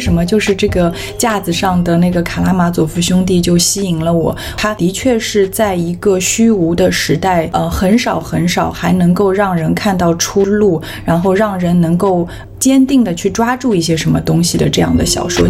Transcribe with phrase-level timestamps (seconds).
[0.00, 4.34] 为什么，就是这个架子上的那个卡拉马佐夫兄弟就吸引了我。
[4.56, 12.26] 他的确是在一个虚无的时代，呃，很少很少还能够让人看到出路，然后让人能够
[12.58, 15.46] 坚定的去抓住一些什么东西的这样的小说。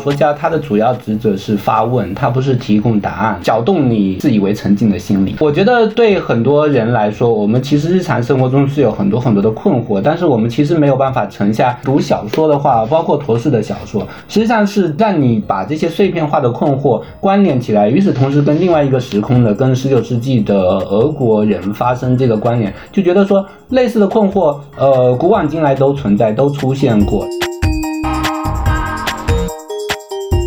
[0.00, 5.36] 说家他的主要职责是发问，他不是提供答案，搅动你自以为沉静的心理。
[5.38, 27.26] 我觉得对很多人来说，我们其实日常生活中是有很多很多的困惑，但是我们其实没有办法沉下读小说的话，包括陀思的小说，实际上是让你把这些碎片化的困惑关联起来，与此同时跟另外一个时空的，跟十九世纪的俄国人发生这个关联，就觉得说类似的困惑，呃，古往今来都存在，都出现过。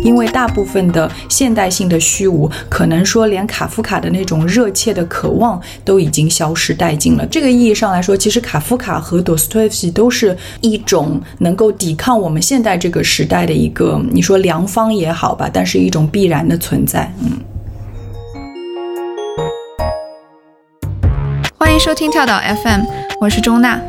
[0.04, 7.24] 因为大部分的现代性的虚无，可能说连卡夫卡的那种热切的渴望都已经消失殆尽了。
[7.26, 17.10] 这个意义上来说，其实卡夫卡和多斯托耶夫斯基都是一种能够抵抗我们现代这个时代的一个，你说良方也好吧，但是一种必然的存在。
[17.22, 17.40] 嗯。
[21.56, 22.82] 欢迎收听跳岛 FM，
[23.22, 23.80] 我是钟娜。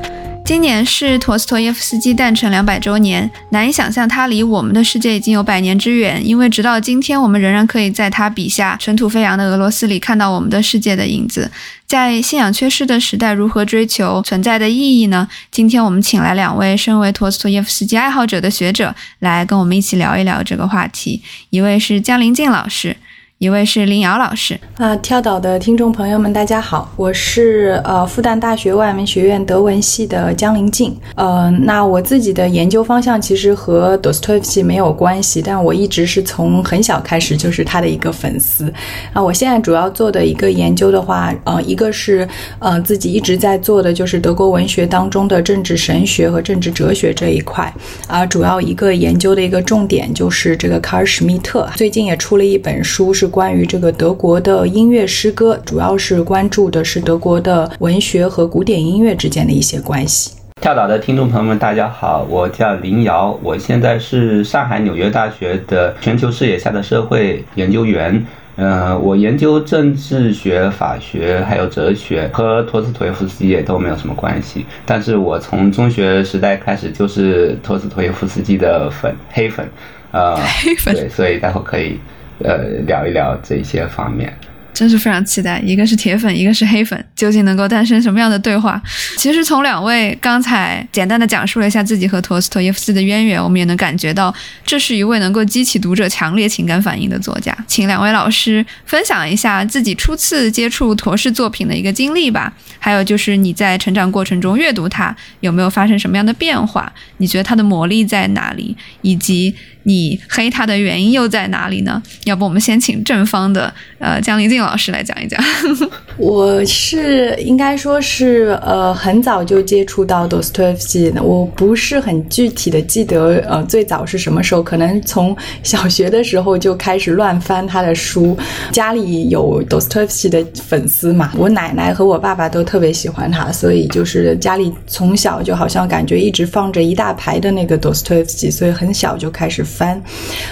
[0.45, 6.21] 今年是陀思妥耶夫斯基诞辰两百周年，难以想象他离我们的世界已经有百年之远。
[6.23, 11.49] 因为直到今天，我们仍然可以在他笔下尘土飞扬的俄罗斯里看到我们的世界的影子。
[11.87, 15.27] 在信仰缺失的时代，如何追求存在的意义呢？
[15.49, 21.23] 今天我们请来两位身为陀思妥耶夫斯基爱好者的学者，来跟我们一起聊一聊这个话题。
[21.49, 22.95] 一位是江林静老师。
[23.37, 30.95] 一位是林瑶老师啊，跳岛的听众朋友们，大家好，我是呃复旦大学外文学院德文系的江林静。
[31.15, 38.73] 呃，那我自己的研究方向其实和 Dostoevsky 没有关系，但我一直是从很小开始就是他的一个粉丝。
[39.11, 42.25] 啊，我现在主要做的一个研究的话，呃，一个是
[42.59, 47.71] 呃自己一直在做的就是德国文学当中的政治神学和政治哲学这一块。
[48.07, 53.24] 啊，主要一个研究的一个重点就是这个卡尔史密特，最近也出了一本书是。
[53.27, 60.31] 关于这个德国的音乐诗歌，主要是关注的是德国的文学和古典音乐之间的一些关系。
[60.61, 68.25] 跳岛的听众朋友们，大家好，我叫林瑶，我现在是上海纽约大学的全球视野下的社会研究员。
[68.57, 74.65] 嗯，我研究政治学、法学还有哲学，和托斯托耶夫斯基也都没有什么关系。
[74.85, 79.67] 但是我从中学时代开始就是托斯托耶夫斯基的粉，黑粉，
[80.11, 81.99] 呃， 黑粉，对，所以待会可以。
[82.43, 84.33] 呃，聊一聊这些方面。
[84.73, 88.81] 真是非常期待，一个是铁粉，一个是黑粉，究竟能够诞生什么样的对话？
[89.15, 94.35] 其实从两位刚才简单的讲述了一下自己和陀思妥耶夫斯基的渊源，我们也能感觉到
[94.65, 97.57] 这是一位能够激起读者强烈情感反应的作家。
[97.65, 102.51] 请两位老师分享一下自己初次接触陀氏作品的一个经历吧。
[102.77, 106.91] 还有就是你在成长过程中阅读它有没有发生什么样的变化？
[107.15, 108.75] 你觉得它的魔力在哪里？
[109.01, 112.01] 以及你黑他的原因又在哪里呢？
[112.25, 115.39] 要不我们先请正方的呃江林静老师来讲一讲。
[116.17, 128.37] 我是应该说是呃很早就接触到多斯托耶夫斯基的，我不是很具体的记得呃最早是什么时候，可能从小学的时候就开始乱翻他的书，
[128.71, 140.01] 家里有多斯托耶夫斯基的粉丝嘛，我奶奶和我爸爸都特别喜欢他，所以就是家里从小就好像感觉一直放着一大排的那个多斯托耶夫斯基，所以很小就开始翻，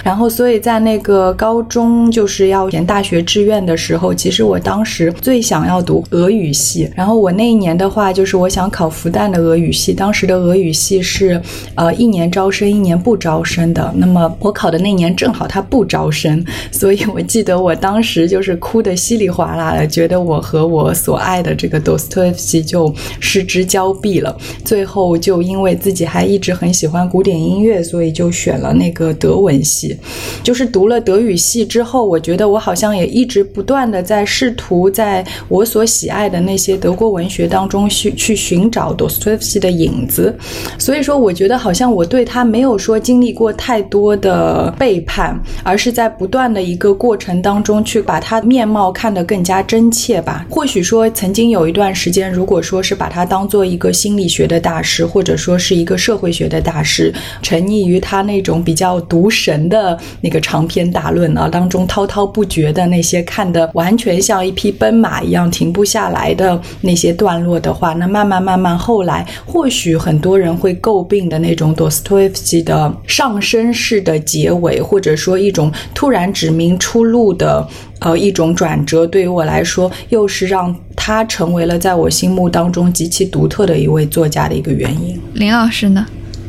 [0.04, 5.64] 然后所以在那个高中就是要填大学志愿的时候，其实我当时最想。
[5.64, 9.94] 要读俄语系，然后我那一年的话，就是我想考复旦的俄语系。
[9.94, 11.40] 当时的俄语系是，
[11.74, 13.90] 呃，一年招生，一年不招生的。
[13.96, 24.36] 那么我考的那年正好他不招生， 所以我记得我当时就是哭得稀里哗啦的，觉得我和我所爱的这个多斯托耶夫斯基就失之交臂了。
[24.66, 29.96] 最后就因为自己还一直很喜欢古典音乐，所以就选了那个德文系。
[30.42, 35.24] 就是读了德语系之后，我觉得我好像也一直不断的在试图在。
[35.48, 40.34] 我所喜爱的那些德国文学当中去去寻找多斯托耶夫斯基的影子，
[40.78, 50.46] 所以说我觉得好像我对他没有说经历过太多的背叛，而是在不断的一个过程当中去把他面貌看得更加真切吧。
[50.48, 57.12] 或许说曾经有一段时间，如果说是把他当做一个心理学的大师，或者说是一个社会学的大师，
[57.42, 63.94] 沉溺于他那种比较读神的那个长篇大论啊当中滔滔不绝的那些看的完。
[63.96, 77.66] 全像一匹奔马一样停不下来的那些段落的话，那慢慢慢慢后来，或许很多人会诟病的那种 Dostoevsky 的上升式的结尾，或者说一种突然指明出路的
[78.00, 85.16] 呃一种转折，对于我来说，又是让他成为了在我心目当中极其独特的一位作家的一个原因。
[85.34, 86.04] 林老师呢？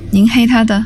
[0.10, 0.84] 您黑他的？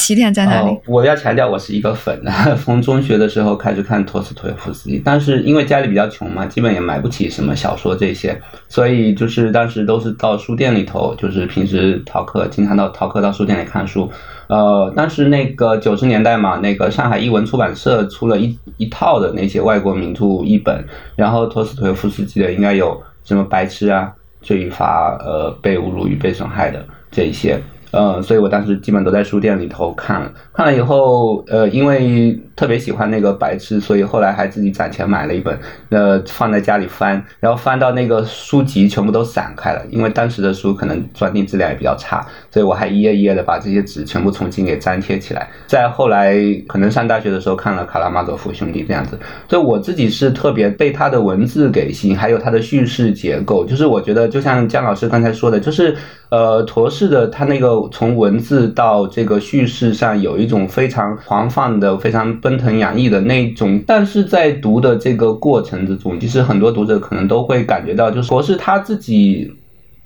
[0.00, 0.74] 起点在哪里？
[0.86, 2.32] 我要强调，我是一个粉的。
[2.64, 14.10] 从中学的时候开始看托斯托耶夫斯基，但是因为家里比较穷嘛，基本也买不起什么小说这些，所以就是当时都是到书店里头，就是平时逃课，经常到逃课到书店里看书。
[14.46, 20.82] 呃，当时那个九十年代嘛，那个上海译文出版社出了一一套的那些外国名著译本，
[21.14, 24.10] 然后托斯托耶夫斯基的应该有什么《白痴》啊，
[24.46, 27.60] 《罪与罚》呃，《被侮辱与被损害》的这一些。
[27.92, 35.58] 嗯，所以我当时基本都在书店里头看，看了以后，呃，因为特别喜欢那个白痴，所以后来还自己攒钱买了一本，
[35.88, 45.48] 呃，放在家里翻，然后翻到那个书籍全部都散开了，因为当时的书可能装订质量也比较差，所以我还一页一页的把这些纸全部重新给粘贴起来。
[45.66, 46.36] 再后来，
[46.68, 49.18] 可能上大学的时候看了《卡拉马佐夫兄弟》这样子，
[49.48, 55.96] 所以我自己是特别被他的文字给吸引，还有他的叙事结构，就是我觉得就像姜老师刚才说的，就是
[56.28, 57.70] 呃，陀氏的他那个。
[57.92, 69.52] 从文字到这个叙事上，有一种非常狂放的、非常奔腾洋溢的那种，但是在读的这个过程之中，其实很多读者可能都会感觉到，就是博士他自己。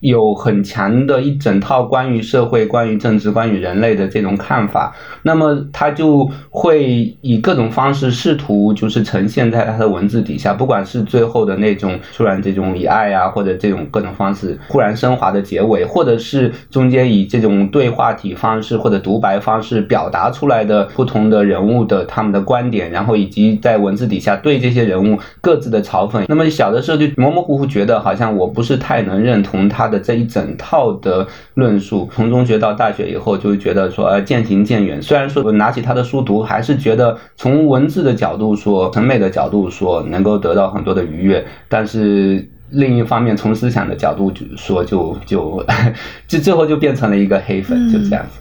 [0.04, 26.22] 有很强的一整套关于社会、关于政治、关于人类的这种看法，那么他就会以各种方式试图就是呈现在他的文字底下，不管是最后的那种突然这种以爱啊，或者这种各种方式忽然升华的结尾，或者是中间以这种对话体方式或者独白方式表达出来的不同的人物的他们的观点，然后以及在文字底下对这些人物各自的嘲讽。
[26.28, 29.88] 那么小的时候就模模糊糊觉得好像我不是太能认同他。
[29.94, 35.00] 的这一整套的论述，从中学到大学以后，就会觉得说，渐行渐远。
[35.00, 41.44] 虽然说我拿起他的书读，还是觉得从文字的角度说，审美的角度说，能够得到很多的愉悦。
[41.69, 45.64] 但是另一方面，从思想的角度说，就就
[46.26, 48.40] 就最后就变成了一个黑粉，就这样子。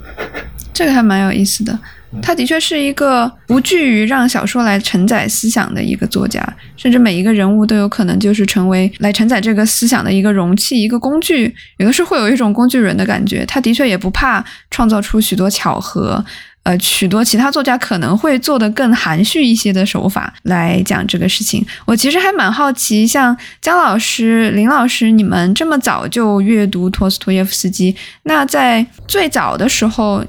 [0.74, 1.78] 这个还蛮有意思的。
[2.22, 6.48] 他的确是一个不惧于让小说来承载思想的一个作家，
[6.78, 11.52] 甚至每一个人物都有可能就是成为来承载这个思想的一个容器、一个工具。
[11.78, 13.44] 有的是会有一种工具人的感觉。
[13.48, 16.24] 他的确也不怕创造出许多巧合，
[16.64, 21.66] 呃，许多其他作家可能会做的更含蓄一些的手法来讲这个事情。
[21.86, 30.24] 我其实还蛮好奇，像姜老师、林老师，你们这么早就阅读托斯托耶夫斯基，那在最早的时候。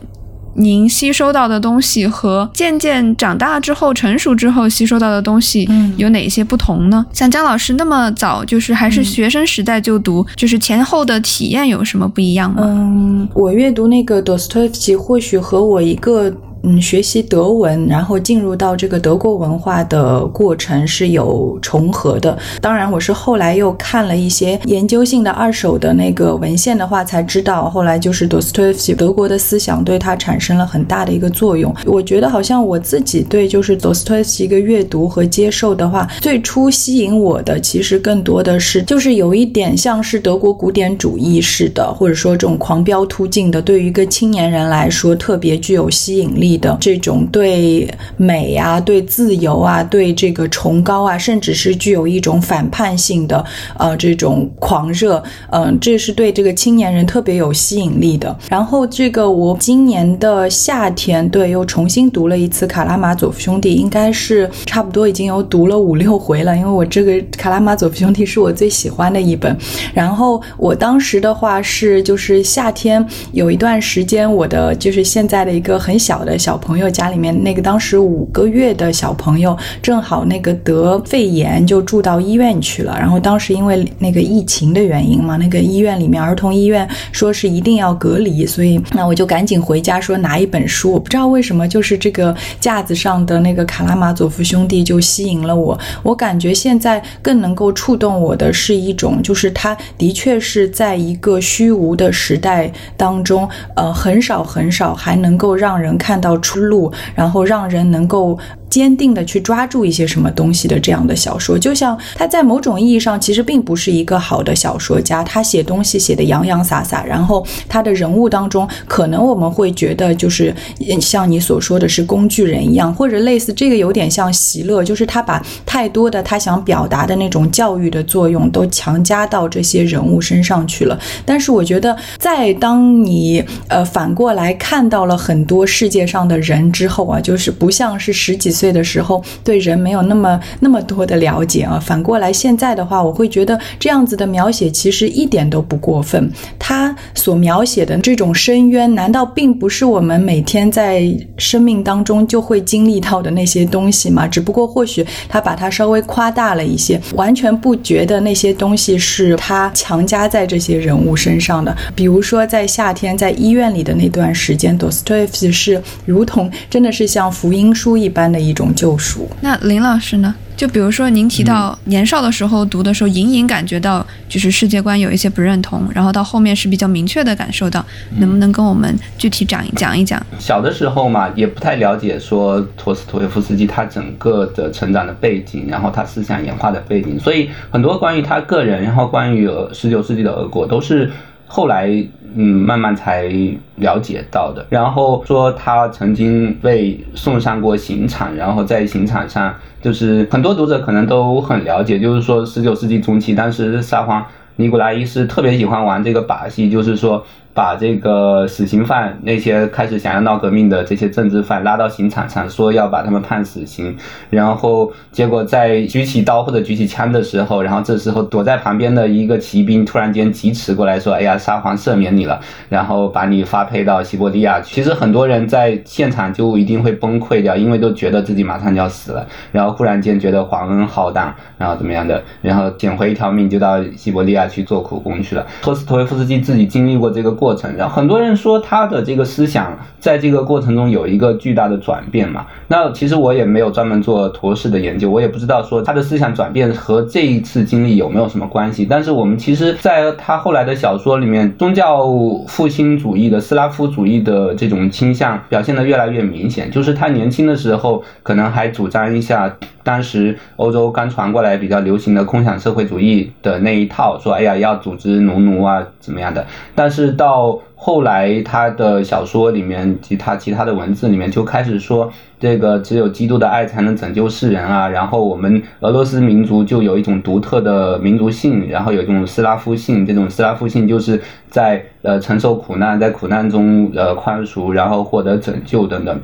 [0.54, 7.04] 您吸收到的东西和渐渐长大之后、成熟之后吸收到的东西，有哪些不同呢？
[7.12, 12.62] 像姜老师那么早，就是还是学生时代就读，就是前后的体验有什么不一样吗？
[12.64, 16.32] 嗯，我阅读那个 Dostoevsky，或许和我一个。
[16.66, 22.36] 嗯，学习德文，然后进入到这个德国文化的过程是有重合的。
[22.60, 31.70] 当然，我是后来又看了一些研究性的二手的那个文献的话，才知道后来就是多斯托耶夫斯基德国的思想对他产生了很大的一个作用。
[31.84, 46.53] 我觉得好像我自己对就是多斯托耶夫斯基一个阅读和接受的话，最初吸引我的其实更多的是就是有一点像是德国古典主义式的，或者说这种狂飙突进的，对于一个青年人来说特别具有吸引力。
[46.58, 53.44] 的这种对美啊、对自由啊、对这个崇高啊，甚至是具有一种反叛性的
[53.78, 58.36] 呃这种狂热，嗯，这是对这个青年人特别有吸引力的。
[58.48, 69.56] 然后这个我今年的夏天对又重新读了一次《卡拉马佐夫兄弟》，应该是差不多已经有读了五六回了，因为我这个《卡拉马佐夫兄弟》是我最喜欢的一本。
[69.92, 76.38] 然后我当时的话是就是夏天有一段时间，我的就是现在的一个很小的。
[76.44, 82.94] 小朋友家里面那个当时五个月的小朋友，正好那个得肺炎，就住到医院去了。
[82.98, 90.92] 然后当时因为那个疫情的原因嘛，那个医院里面儿童医院说是一定要隔离，所以那我就赶紧回家说拿一本书。
[90.92, 95.78] 我不知道为什么，就是这个架子上的那个《卡拉马佐夫兄弟》就吸引了我。
[96.02, 106.34] 我感觉现在更能够触动我的是一种，就是他的确是在一个虚无的时代当中，呃，很少很少还能够让人看到。
[106.44, 108.38] 出路，然后让人能够。
[108.74, 111.56] 坚定的去抓住一些什么东西的这样的小说。
[111.56, 120.52] 就像他在某种意义上其实并不是一个好的小说家，他写东西写的洋洋洒洒，然后他的人物当中可能我们会觉得就是
[121.00, 130.98] 像你所说的是工具人一样，或者类似这个有点像席勒，就是他把太多的他想表达的那种教育的作用都强加到这些人物身上去了。
[131.24, 141.78] 但是我觉得，在当你呃反过来看到了很多世界上的人之后啊，就是不像是十几岁的时候对人没有那么那么多的了解啊。
[141.78, 146.30] 反过来现在的话，我会觉得这样子的描写其实一点都不过分。
[146.58, 151.04] 他所描写的这种深渊，难道并不是我们每天在
[151.36, 154.26] 生命当中就会经历到的那些东西吗？
[154.26, 161.76] 只不过或许他把它稍微夸大了一些，完全不觉得那些东西是他强加在这些人物身上的。
[161.94, 169.28] 比如说在夏天在医院里的那段时间，，Dostoevsky 是如同真的是像福音书一般的一种救赎。
[169.42, 170.34] 那林老师呢？
[170.56, 177.84] 就比如说，您提到年少的时候读的时候，隐隐感觉到就是世界观有一些不认同，然后到后面是比较明确的感受到，
[178.18, 180.24] 能不能跟我们具体讲一讲一讲？
[180.38, 191.10] 小的时候嘛，也不太了解说托斯托耶夫斯基他整个的成长的背景，然后他思想演化的背景，所以很多关于他个人，然后关于十九世纪的俄国，都是
[191.48, 191.90] 后来
[192.34, 193.30] 嗯慢慢才
[193.76, 194.66] 了解到的。
[194.70, 199.54] 然后说他曾经被送上过刑场，然后在刑场上。
[199.82, 204.24] 就是很多读者可能都很了解，就是说十九世纪中期，当时沙皇
[204.56, 207.24] 尼古拉一世特别喜欢玩这个把戏，就是说。
[207.54, 213.96] 把这个死刑犯那些开始想要闹革命的这些政治犯拉到刑场上，说要把他们判死刑，
[214.28, 235.46] 然后结果在举起刀或者举起枪的时候，然后这时候躲在旁边的一个骑兵突然间疾驰过来说：“哎呀，沙皇赦免你了，然后把你发配到西伯利亚去。”其实很多人在现场就一定会崩溃掉，因为都觉得自己马上就要死了，然后忽然间觉得皇恩浩荡，然后怎么样的，然后捡回一条命就到西伯利亚去做苦工去了。
[235.62, 237.54] 托斯托耶夫斯基自己经历过这个过过。
[237.54, 242.44] 程，然后很多人说他的这个思想在这个过程中有一个巨大的转变嘛。
[242.66, 248.84] 那其实我也没有专门做陀氏的研究，我也不知道说他的思想转变和这一次经历有没有什么关系。
[248.84, 252.04] 但是我们其实在他后来的小说里面，宗教
[252.48, 256.70] 复兴主义的斯拉夫主义的这种倾向表现的越来越明显。
[256.70, 266.44] 就是他年轻的时候可能还主张一下当时欧洲刚传过来比较流行的空想社会主义的那一套，说哎呀要组织农奴啊怎么样的。
[266.74, 274.88] 但是到到后来，他的小说里面及他其他的文字里面就开始说，这个只有基督的爱才能拯救世人啊。
[274.88, 280.06] 然后我们俄罗斯民族就有一种独特的民族性，然后有一种斯拉夫性。
[280.06, 286.16] 这种斯拉夫性就是在呃承受苦难，在苦难中呃宽恕，然后获得拯救等等。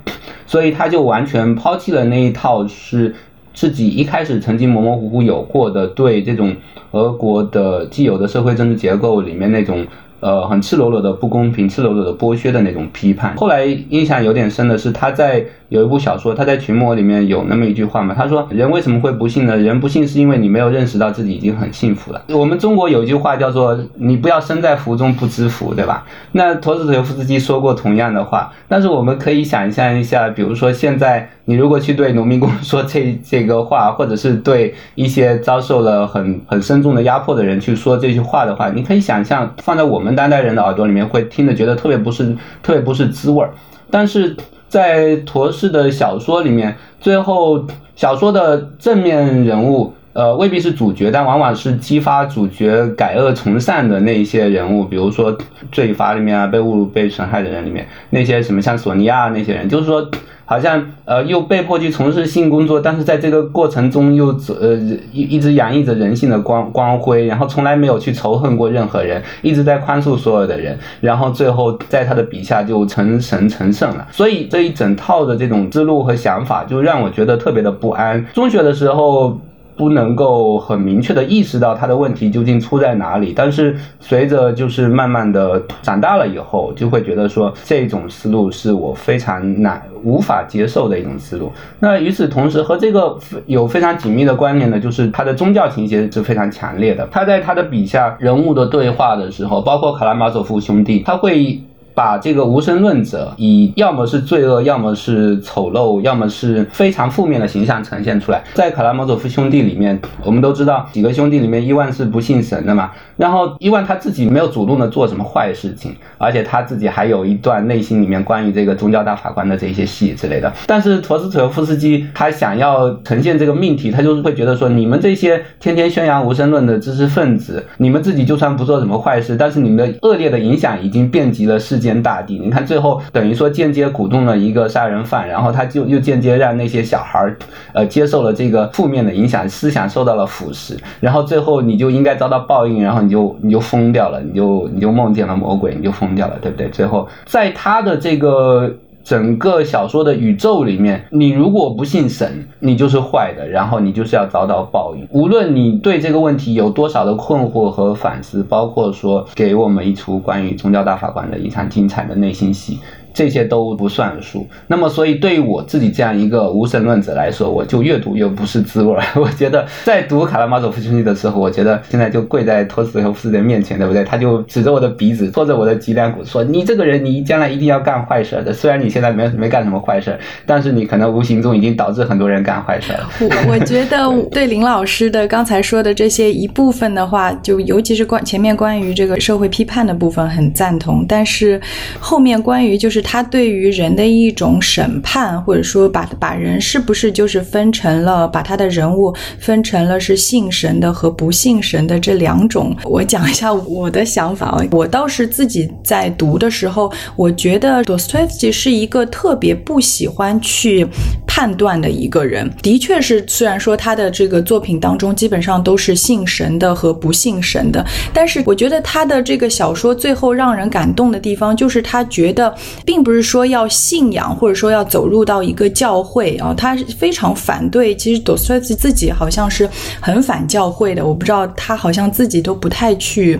[0.47, 3.12] 所以他就完全抛弃了那一套是
[3.52, 6.55] 自己一开始曾经模模糊糊有过的对这种
[6.93, 9.85] 俄国的既有的社会政治结构里面那种。
[10.21, 13.35] 呃，很赤裸裸的不公平，赤裸裸的剥削的那种批判。
[13.37, 19.57] 后来印象有点深的是，他在有一部小说，他在群魔里面有那么一句话嘛，他说：“人为什么会不幸呢？
[19.57, 26.05] 人不幸是因为你没有认识到自己已经很幸福了。”我们中国有一句话叫做“你不要身在福中不知福”，对吧？
[26.33, 31.31] 那陀思妥耶夫斯基说过同样的话，但是我们可以想象一下，比如说现在。
[31.47, 43.50] 你如果去对农民工说这这个话，或者是对一些遭受了很很深重的压迫的人去说这句话的话，你可以想象放在我们当代人的耳朵里面会听着觉得特别不是特别不是滋味儿。
[43.91, 44.37] 但是
[44.71, 55.37] 在陀氏的小说里面，最后小说的正面人物，呃，未必是主角，但往往是激发主角改恶从善的那一些人物，比如说
[55.71, 60.09] 罪罚里面啊，被侮辱、被损害的人里面，那些什么像索尼娅那些人，就是说。
[60.50, 64.75] 好像呃又被迫去从事性工作，但是在这个过程中又呃
[65.12, 74.09] 一一直洋溢着人性的光光辉，然后从来没有去仇恨过任何人，一直在宽恕所有的人，然后最后在他的笔下就成神成圣了。
[74.11, 78.26] 所以这一整套的这种思路和想法，就让我觉得特别的不安。
[78.35, 79.38] 中学的时候。
[79.81, 91.51] 不能够很明确的意识到他的问题究竟出在哪里，但是随着就是慢慢的长大了以后，就会觉得说这种思路是我非常难无法接受的一种思路。
[91.79, 97.09] 那与此同时，和这个有非常紧密的关联的，就是他的宗教情节是非常强烈的。
[97.11, 101.59] 他在他的笔下人物的对话的时候，包括卡拉马佐夫兄弟，他会。
[102.00, 108.42] 把这个无神论者以要么是罪恶，要么是丑陋，要么是非常负面的形象呈现出来。
[108.54, 112.90] 在卡拉莫佐夫兄弟里面，我们都知道几个兄弟里面，伊万是不信神的嘛。
[113.19, 120.50] 然后伊万他自己没有主动的做什么坏事情，而且他自己还有一段内心里面关于这个宗教大法官的这些戏之类的。
[120.66, 132.39] 但是陀思妥耶夫斯基他想要呈现这个命题，他就是会觉得说，你们这些天天宣扬无神论的知识分子，你们自己就算不做什么坏事，但是你们的恶劣的影响已经遍及了世界天大地。
[132.39, 137.37] 你看最后等于说间接鼓动了一个杀人犯，然后他就又间接让那些小孩儿，
[137.73, 146.69] 呃，接受了这个负面的影响，思想受到了腐蚀，然后最后你就应该遭到报应，然后你就你就疯掉了，你就你就梦见了魔鬼，你就疯掉了，对不对？
[146.69, 148.73] 最后在他的这个。
[149.11, 155.05] 整个小说的宇宙里面，你如果不信神，你就是坏的，然后你就是要遭到报应。
[155.11, 162.79] 无论你对这个问题有多少的困惑和反思，包括说给我们一出关于宗教大法官的一场精彩的内心戏。
[163.12, 164.47] 这些都不算数。
[164.67, 168.97] 那么，所以对于我自己这样一个无神论者来说，我就越读越不是滋味。
[169.17, 174.05] 我觉得在读卡拉马佐夫兄弟的时候，我觉得现在就跪在托斯托夫斯的面前，对不对？
[174.05, 178.52] 他就指着我的鼻子，戳着我的脊梁骨，说：“你这个人，你将来一定要干坏事的。
[178.52, 191.61] 虽然你现在没没干什么坏事，但是你可能无形中已经导致很多人干坏事了。”我我觉得对林老师的刚才说的这些一部分的话，就尤其是关前面关于这个社会批判的部分很赞同，但是
[191.99, 193.00] 后面关于就是。
[193.00, 202.76] 他对于人的一种审判，或者说把把人是不是就是分成了，把他的人物分成了是信神的和不信神的这两种。
[202.85, 210.87] 我讲一下我的想法啊，我倒是自己在读的时候，我觉得多斯托耶夫斯基是一个特别不喜欢去
[211.26, 212.50] 判断的一个人。
[212.62, 222.54] 的确是，虽然说他的这个作品当中基本上都是信神的和不信神的，但是我觉得他的这个小说最后让人感动的地方，就是他觉得。
[222.91, 227.95] 并不是说要信仰，或者说要走入到一个教会啊，他非常反对。
[227.95, 229.71] 其实多斯托耶夫斯基自己好像是
[230.01, 233.39] 很反教会的，我不知道他好像自己都不太去，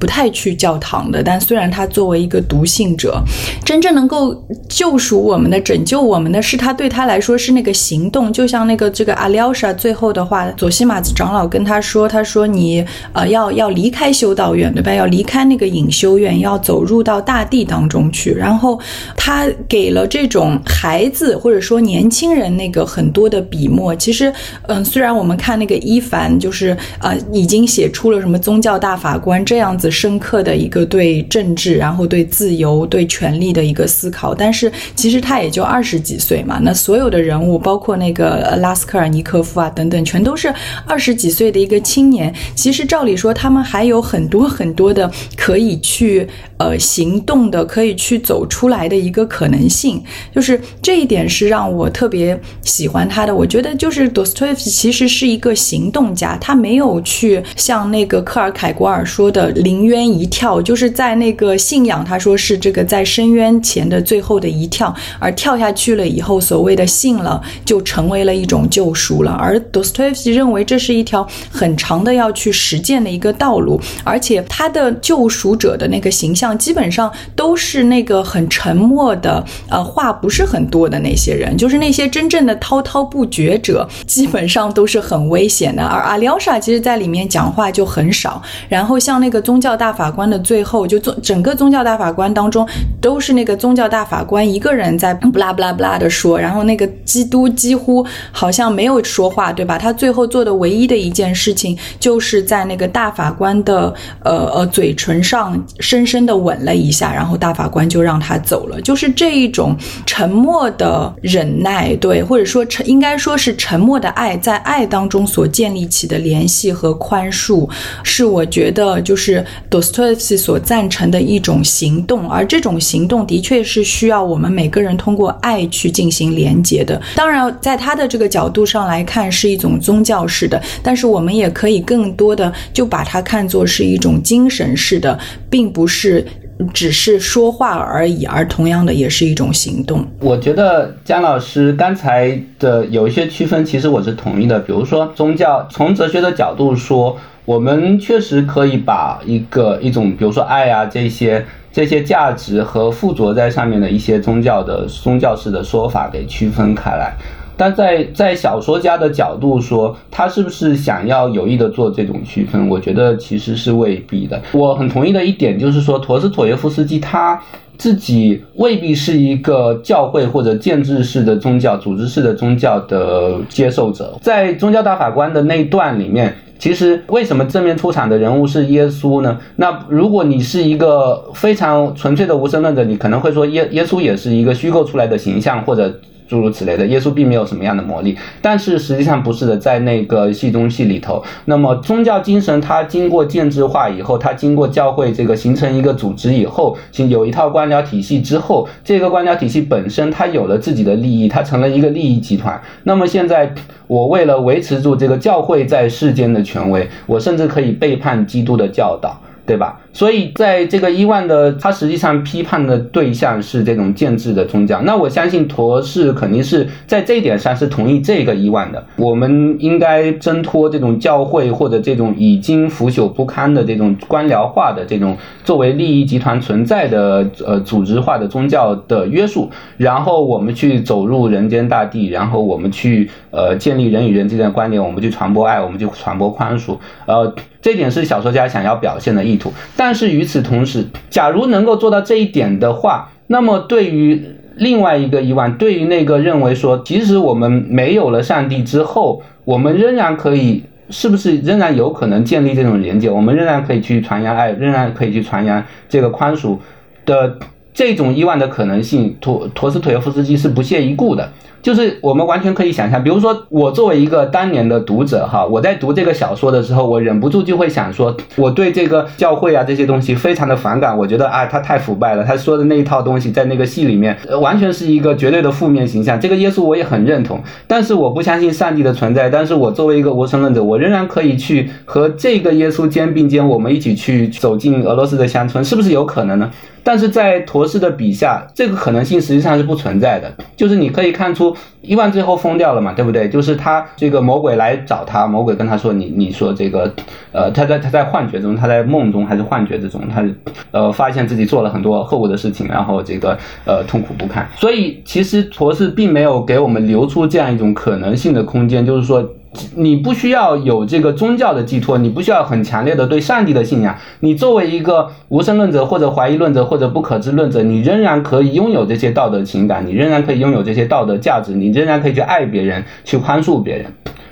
[0.00, 1.22] 不太去教堂的。
[1.22, 3.22] 但虽然他作为一个独信者，
[3.64, 4.34] 真正能够
[4.68, 8.32] 救赎我们的、拯救我们的是他对他来说是那个行动。
[8.32, 14.92] 就像那个这个阿廖沙最后的话，佐西马子长老跟他说：“他说你呃要要离开修道院，对吧？
[14.92, 18.76] 要离开那个隐修院，要走入到大地当中去，然后。”
[19.16, 23.94] 他给了这种孩子或者说年轻人那个很多的笔墨。
[23.96, 36.58] 其实，嗯，虽然我们看那个伊凡，就是呃，已经写出了什么宗教大法官这样子深刻的一个对政治、然后对自由、对权力的一个思考，但是其实他也就二十几岁嘛。
[36.62, 40.52] 那所有的人物，包括那个拉斯科尔尼科夫啊等等，全都是
[40.86, 42.32] 二十几岁的一个青年。
[42.54, 46.26] 其实照理说，他们还有很多很多的可以去
[46.58, 48.77] 呃行动的，可以去走出来。
[48.78, 50.00] 来的一个可能性，
[50.32, 53.34] 就是这一点是让我特别喜欢他的。
[53.34, 69.32] 我觉得就是 Dostoevsky 其实是一个行动家，他没有去像那个克尔凯郭尔说的临渊一跳，就是在那个信仰，他说是这个在深渊前的最后的一跳，而跳下去了以后，所谓的信了就成为了一种救赎了。
[69.32, 78.67] 而 Dostoevsky 认为这是一条很长的要去实践的一个道路，而且他的救赎者的那个形象基本上都是那个很沉。
[78.68, 85.82] 沉默的，呃，话不是很多的那些人，就是那些真正的滔滔不绝者，基本上都是很危险的。
[85.82, 88.42] 而阿廖沙其实在里面讲话就很少。
[88.68, 92.68] 然后像那个宗教大法官的最后，就宗整个宗教大法官当中，
[93.00, 99.78] 都是那个宗教大法官一个人在不拉不拉不拉的说，然后那个基督几乎好像没有说话，对吧？
[99.78, 108.57] 他最后做的唯一的一件事情，就是在那个大法官的呃呃嘴唇上深深的吻了一下，然后大法官就让他走。
[108.58, 117.68] 走了，就是这一种沉默的忍耐，对，或者说沉，应该说是沉默的爱，在爱当中所建立起的联系和宽恕，
[118.02, 127.00] 是我觉得就是多斯托耶夫斯基所赞成的一种行动，而这种行动的确是需要我们每个人通过爱去进行连接的。
[127.14, 135.16] 当然，在他的这个角度上来看，是一种宗教式的，但是我们也可以更多的就把它看作是一种精神式的，
[135.48, 136.26] 并不是。
[136.74, 140.04] 只是说话而已，而同样的也是一种行动。
[140.20, 144.58] 我觉得姜老师刚才的有一些区分，其实我是同意的。
[144.60, 157.14] 比如说宗教，从哲学的角度说，我们确实可以把一个一种，比如说爱啊这些这些价值和附着在上面的一些宗教的宗教式的说法给区分开来。
[157.58, 162.68] 但在在小说家的角度说，他是不是想要有意的做这种区分？
[162.68, 164.40] 我觉得其实是未必的。
[164.52, 167.42] 我很同意的一点就是说，陀思妥耶夫斯基他
[167.76, 174.16] 自己未必是一个教会或者建制式的宗教、组织式的宗教的接受者。
[174.22, 179.36] 在宗教大法官的那一段里面，其实为什么正面出场的人物是耶稣呢？
[179.56, 185.92] 那如果你是一个非常纯粹的无神论者，你可能会说耶耶稣也是一个虚构出来的形象，或者。
[186.28, 196.76] 诸如此类的，耶稣并没有什么样的魔力，但是实际上不是的，在那个戏中戏里头，那么宗教精神它经过建制化以后，它经过教会这个形成一个组织以后，
[197.08, 202.60] 有一套官僚体系之后，这个官僚体系本身它有了自己的利益，它成了一个利益集团。
[202.82, 203.54] 那么现在
[203.86, 209.18] 我为了维持住这个教会在世间的权威，我甚至可以背叛基督的教导。
[209.48, 209.80] 对吧？
[209.94, 214.82] 所以在这个伊万的，他实际上批判的对象是这种建制的宗教。
[214.82, 218.84] 那我相信陀是肯定是在这一点上是同意这个伊万的。
[218.96, 237.34] 我们应该挣脱这种教会或者这种已经腐朽不堪的这种官僚化的这种作为利益集团存在的呃组织化的宗教的约束，然后我们去走入人间大地，然后我们去呃建立人与人之间的关联，我们去传播爱，我们去传播宽恕，呃。
[237.68, 244.24] 这点是小说家想要表现的意图，但是与此同时，假如能够做到这一点的话，那么对于
[244.56, 253.10] 另外一个疑问，对于那个认为说，即使我们没有了上帝之后，我们仍然可以，是不是仍然有可能建立这种连接？
[253.10, 256.56] 我们仍然可以去传扬爱，仍然可以去传扬这个宽恕
[257.04, 257.38] 的
[257.74, 261.30] 这种疑问的可能性，陀陀思妥耶夫斯基是不屑一顾的。
[261.68, 276.18] 就是我们完全可以想象，比如说我作为一个当年的读者哈，我在读这个小说的时候，我忍不住就会想说，我对这个教会啊这些东西非常的反感，我觉得啊他太腐败了，他说的那一套东西在那个戏里面完全是一个绝对的负面形象。
[276.18, 286.50] 这个耶稣我也很认同，但是我不相信上帝的存在，但是我作为一个无神论者，我仍然可以去和这个耶稣肩并肩，我们一起去走进俄罗斯的乡村，是不是有可能呢？
[286.84, 290.32] 但是在陀思的笔下，这个可能性实际上是不存在的。
[290.56, 293.28] 就是你可以看出，伊万最后疯掉了嘛，对不对？
[293.28, 296.92] 就是他这个魔鬼来找他，魔鬼跟他说：“你你说这个，
[297.32, 300.24] 呃，他在他在幻觉中，他在梦中还是幻觉之中，他
[300.72, 304.48] 呃发现自己做了很多错误的事情，然后这个呃痛苦不堪。
[304.56, 309.26] 所以其实陀思并没有给我们留出这样一种可能性的空间，就是说。
[309.74, 313.96] 你不需要有这个宗教的寄托，你不需要很强烈的对上帝的信仰。
[314.20, 323.86] 你作为一个无神论者或者怀疑论者或者不可知论者，你仍然可以拥有这些道德情感，你仍然可以拥有这些道德价值，你仍然可以去爱别人，去宽恕别人。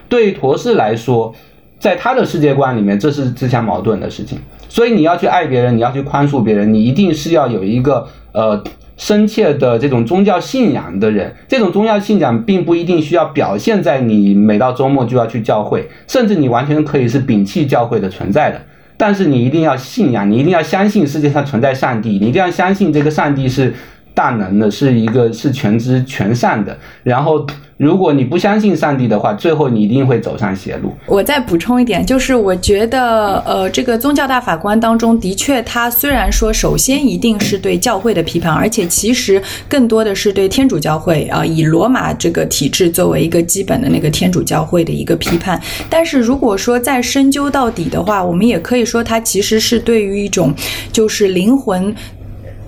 [0.09, 1.35] 对陀氏来说，
[1.79, 4.39] 在他的世界观里面，这是自相矛盾的事情。
[4.69, 8.63] 所以你要去爱别人，你要去宽恕别人，你一定是要有一个呃。
[8.97, 18.61] 深切的这种宗教信仰的人，这种宗教信仰并不一定需要表现在你每到周末就要去教会，甚至你完全可以是摒弃教会的存在的。
[18.97, 23.75] 但是你一定要信仰，你一定要相信世界上存在上帝，你一定要相信这个上帝是
[24.17, 26.77] 大能的，是一个是全知全善的。
[27.05, 27.47] 然后。
[27.79, 30.91] 如果你不相信上帝的话，最后你一定会走上邪路。
[31.05, 45.61] 我再补充一点，就是我觉得，呃，这个宗教大法官当中的确，他虽然说首先一定是对教会的批判，而且其实更多的是对天主教会啊，以罗马这个体制作为一个基本的那个天主教会的一个批判。
[45.91, 50.51] 但是如果说再深究到底的话，我们也可以说，他其实是对于一种
[50.91, 51.95] 就是灵魂。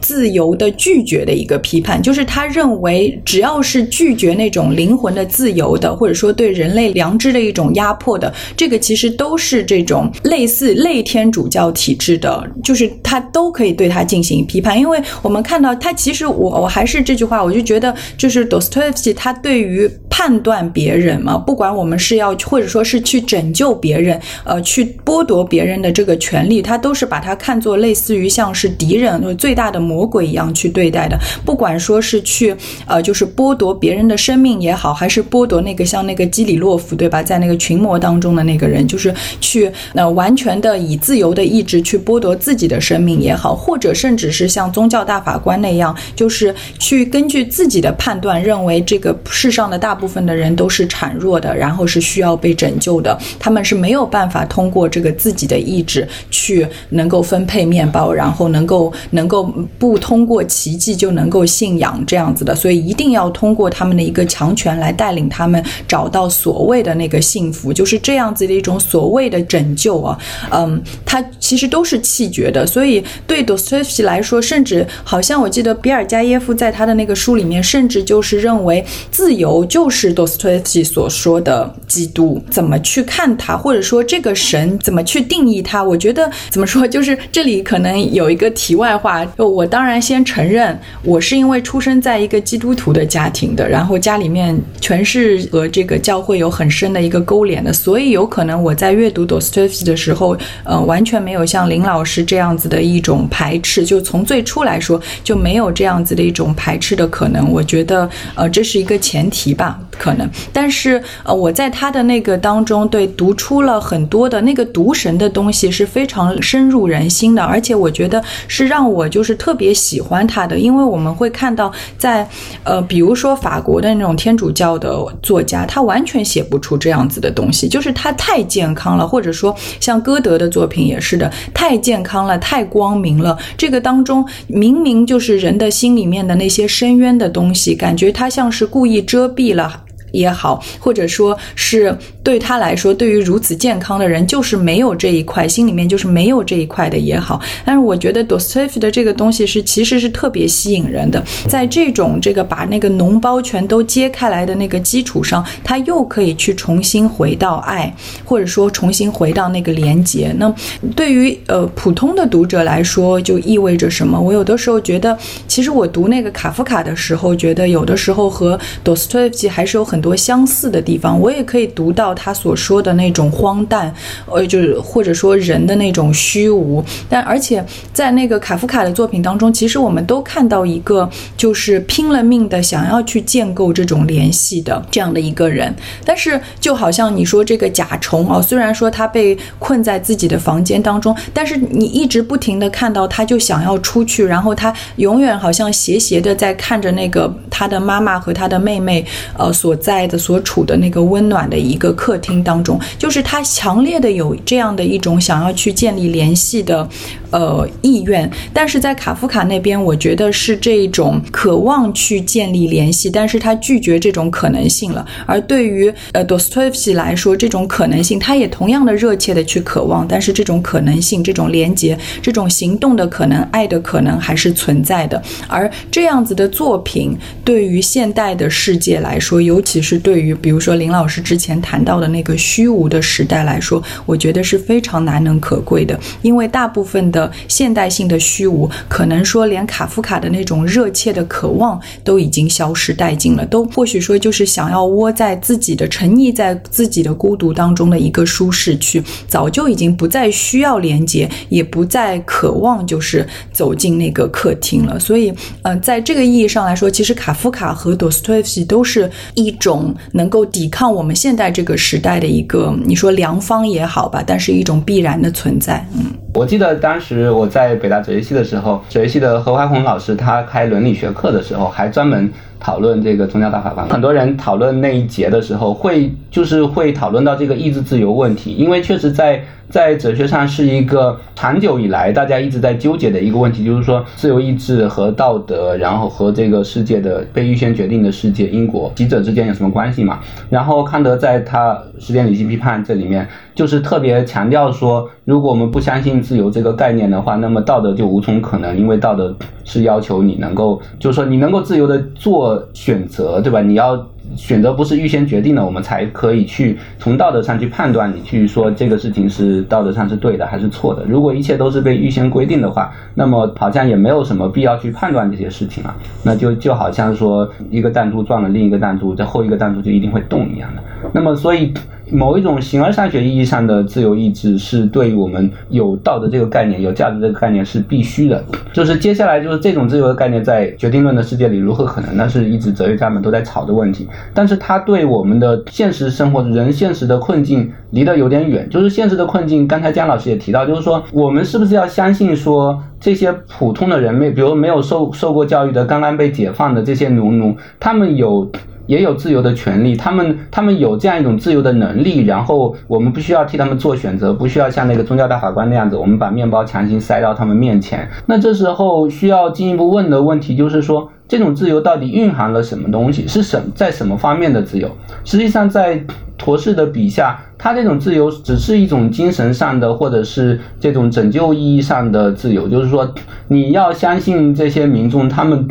[0.01, 14.79] 自由的拒绝的一个批判，就是他认为，只要是拒绝那种灵魂的自由的，或者说对人类良知的一种压迫的，这个其实都是这种类似类天主教体制的，就是他都可以对他进行批判。
[14.79, 29.79] 因为我们看到他，其实我我还是这句话，我就觉得，就是 Dostoevsky 他对于判断别人嘛，不管我们是要或者说是去拯救别人，呃，去剥夺别人的这个权利，他都是把它看作类似于像是敌人最大的。
[29.88, 32.55] 魔鬼一样去对待的，不管说是去
[32.87, 59.48] 呃，就是剥夺别人的生命也好，还是剥夺那个像那个基里洛夫对吧，在那个群魔当中的那个人，就是去那完全的以自由的意志去剥夺自己的生命也好，或者甚至是像宗教大法官那样，就是去根据自己的判断认为这个世上的大部分的人都是孱弱的，然后是需要被拯救的，他们是没有办法通过这个自己的意志去能够分配面包，然后能够能够。
[59.79, 70.19] 不通过奇迹就能够信仰这样子的，所以一定要通过他们的一个强权来带领他们找到所谓的那个幸福，就是这样子的一种所谓的拯救啊。
[70.51, 82.43] 嗯，他其实都是气绝的，所以对多斯托耶夫斯基来说，甚至好像我记得比尔加耶夫在他的那个书里面，甚至就是认为自由就是多斯托耶夫斯基所说的基督。
[82.51, 85.85] 怎么去看他，或者说这个神怎么去定义他？
[85.85, 89.68] 我觉得怎么说，就是这里可能有一个题外话，就我。
[89.69, 107.51] 当然先承认，我是因为出生在一个基督徒的家庭的，然后家里面全是和这个教会有很深的一个勾连的，所以有可能我在阅读 Dostoevsky 的时候，呃，完全没有像林老师这样子的一种排斥，就从最初来说就没有这样子的一种排斥的可能。
[107.53, 110.29] 我觉得，呃，这是一个前提吧，可能。
[110.53, 122.27] 但是，呃，我在他的那个当中，对读出了很多的那个读神的东西是非常深入人心的，而且我觉得是让我就是特别喜欢他的，因为我们会看到在，
[122.62, 139.85] 呃，比如说法国的那种天主教的作家，他完全写不出这样子的东西，就是他太健康了，或者说像歌德的作品也是的，太健康了，太光明了，这个当中明明就是人的心里面的那些深渊的东西，感觉他像是故意遮蔽了。
[140.12, 147.40] 也好，或者说是对他来说，对于如此健康的人，就是没有这一块，心里面就是没有这一块的也好。
[147.64, 157.94] 但是我觉得 Dostoevsky 的这个东西是其实是特别吸引人的，在这种这个把那个脓包全都揭开来的那个基础上，他又可以去重新回到爱，
[158.25, 160.35] 或者说重新回到那个连接。
[160.38, 160.53] 那
[160.97, 164.18] 对于呃普通的读者来说，就意味着什么？
[164.18, 165.16] 我有的时候觉得，
[165.47, 169.98] 其实我读那个卡夫卡的时候，觉得有的时候和 Dostoevsky 还是有很。
[169.99, 173.93] 很多相似的地方，我也可以读到他所说的那种荒诞，
[174.27, 176.81] 呃，就是或者说人的那种虚无。
[177.09, 185.75] 但而且在那个卡夫卡的作品当中，其实我们都看到一个就是拼了命的想要去建构这种联系的这样的一个人。
[186.05, 199.05] 但是就好像你说这个甲虫啊，虽然说他被困在自己的房间当中，但是你一直不停的看到他就想要出去，然后他永远好像斜斜的在看着那个他的妈妈和他的妹妹，
[199.37, 199.77] 呃所。
[199.88, 206.87] 在的所处的那个温暖的一个客厅当中，就是他强烈的有这样的一种想要去建立联系的，
[207.31, 208.31] 呃意愿。
[208.53, 215.07] 但是在卡夫卡那边，我觉得是这种渴望去建立联系，但是他拒绝这种可能性了。
[215.24, 225.22] 而对于呃 Dostoevsky 来说，这种可能性，他也同样的热切的去渴望，但是这种可能性、这种连接、这种行动的可能、爱的可能还是存在的。
[225.48, 235.97] 而这样子的作品，对于现代的世界来说，尤其其实对于比如说林老师之前谈到的那个虚无的时代来说，我觉得是非常难能可贵的。
[236.21, 254.99] 因为大部分的现代性的虚无，可能说连卡夫卡的那种热切的渴望都已经消失殆尽了，都或许说就是想要窝在自己的沉溺在自己的孤独当中的一个舒适区，早就已经不再需要连接，也不再渴望就是走进那个客厅了。
[254.99, 259.68] 所以，嗯，在这个意义上来说，其实卡夫卡和多斯托耶夫斯基都是一种。
[259.69, 265.87] 种能够抵抗我们现代这个时代的一个，你说良方也好吧，但是一种必然的存在。
[265.95, 273.88] 嗯，我记得当时我在北大哲学系的时候，哲学系的何怀宏老师他开伦理学课的时候，还专门讨论这个宗教大法官。
[273.88, 279.42] 很多人讨论那一节的时候，会就是会讨论到这个意志自由问题，因为确实在。
[279.71, 290.21] 在哲学上是一个长久以来大家一直在纠结的一个问题，就是说自由意志和道德，然后和这个世界的被预先决定的世界因果几者之间有什么关系嘛？
[290.49, 303.61] 然后康德在他《时间理性批判》这里面就是特别强调说，如果我们不相信自由这个概念的话，那么道德就无从可能，因为道德是要求你能够，就是说你能够自由的做选择，对吧？
[303.61, 304.07] 你要。
[304.37, 311.03] 选择不是预先决定的，我们才可以去从道德上去判断，你去说这个事情是道德上是对的还是错的。
[311.07, 315.97] 如果一切都是被预先规定的话，那么好像也没有什么必要去判断这些事情了。
[316.23, 320.83] 那就就好像说一个弹珠撞了另一个弹珠，这后一个弹珠就一定会动一样的。
[321.11, 321.73] 那么所以。
[322.11, 328.42] 某一种形而上学意义上的自由意志是对于我们有道德这个概念、有价值这个概念是必须的。
[328.73, 332.16] 就是接下来就是这种自由的概念在决定论的世界里如何可能？
[332.16, 334.09] 那是一直哲学家们都在吵的问题。
[334.33, 338.68] 但是它对我们的现实生活、人现实的困境离得有点远。
[338.71, 348.51] 就是现实的困境，刚才姜老师也提到，就是说我们是不是要相信说这些普通的人，没比如没有受受过教育的、刚刚被解放的这些农奴，他们有。
[348.88, 358.09] 也有自由的权利，他们他们有这样一种自由的能力，然后我们不需要替他们做选择，不需要像那个宗教大法官那样子，我们把面包强行塞到他们面前。
[358.27, 363.29] 那这时候需要进一步问的问题就是说，这种自由到底蕴含了什么东西？
[363.29, 364.90] 是什在什么方面的自由？
[365.22, 366.03] 实际上，在
[366.38, 373.12] 陀氏的笔下，他这种自由只是一种精神上的，或者是这种拯救意义上的自由，就是说，
[373.48, 375.68] 你要相信这些民众，他们。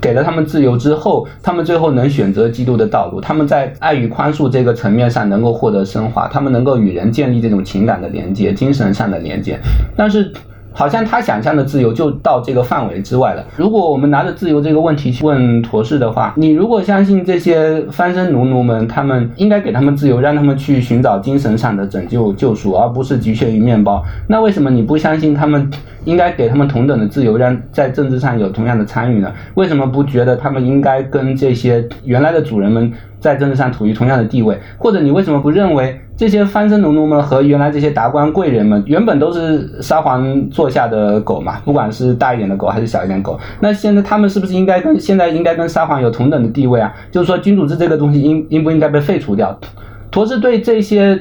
[0.00, 3.20] 给了他们自由之后，他们最后能选择基督的道路。
[3.20, 9.58] 他们在爱与宽恕这个层面上能够获得升华，他们能够与人建立这种情感的连接、精神上的连接。
[9.96, 10.32] 但是，
[10.74, 13.44] 好像他想象的自由就到这个范围之外了。
[13.56, 25.70] 如果我们拿着自由这个问题去问陀氏的话，你如果相信这些翻身奴奴们，他们应该给他们自由，让他们去寻找精神上的拯救救赎，而不是局限于面包，那为什么你不相信他们
[26.04, 29.32] 应该给他们同等的自由，让在政治上有同样的参与呢？
[29.54, 32.92] 为什么不觉得他们应该跟这些原来的主人们？
[33.20, 41.60] 在政治上处于同样的地位，或者你为什么不认为这些翻身农奴们和原来这些达官贵人们原本都是沙皇座下的狗嘛？
[41.64, 46.94] 不管是大一点的狗还是小一点狗，那现在他们是不是应该跟现在应该跟沙皇有同等的地位啊？
[47.10, 49.58] 就是说君主制这个东西应应不应该被废除掉？
[50.12, 51.20] 陀氏对这些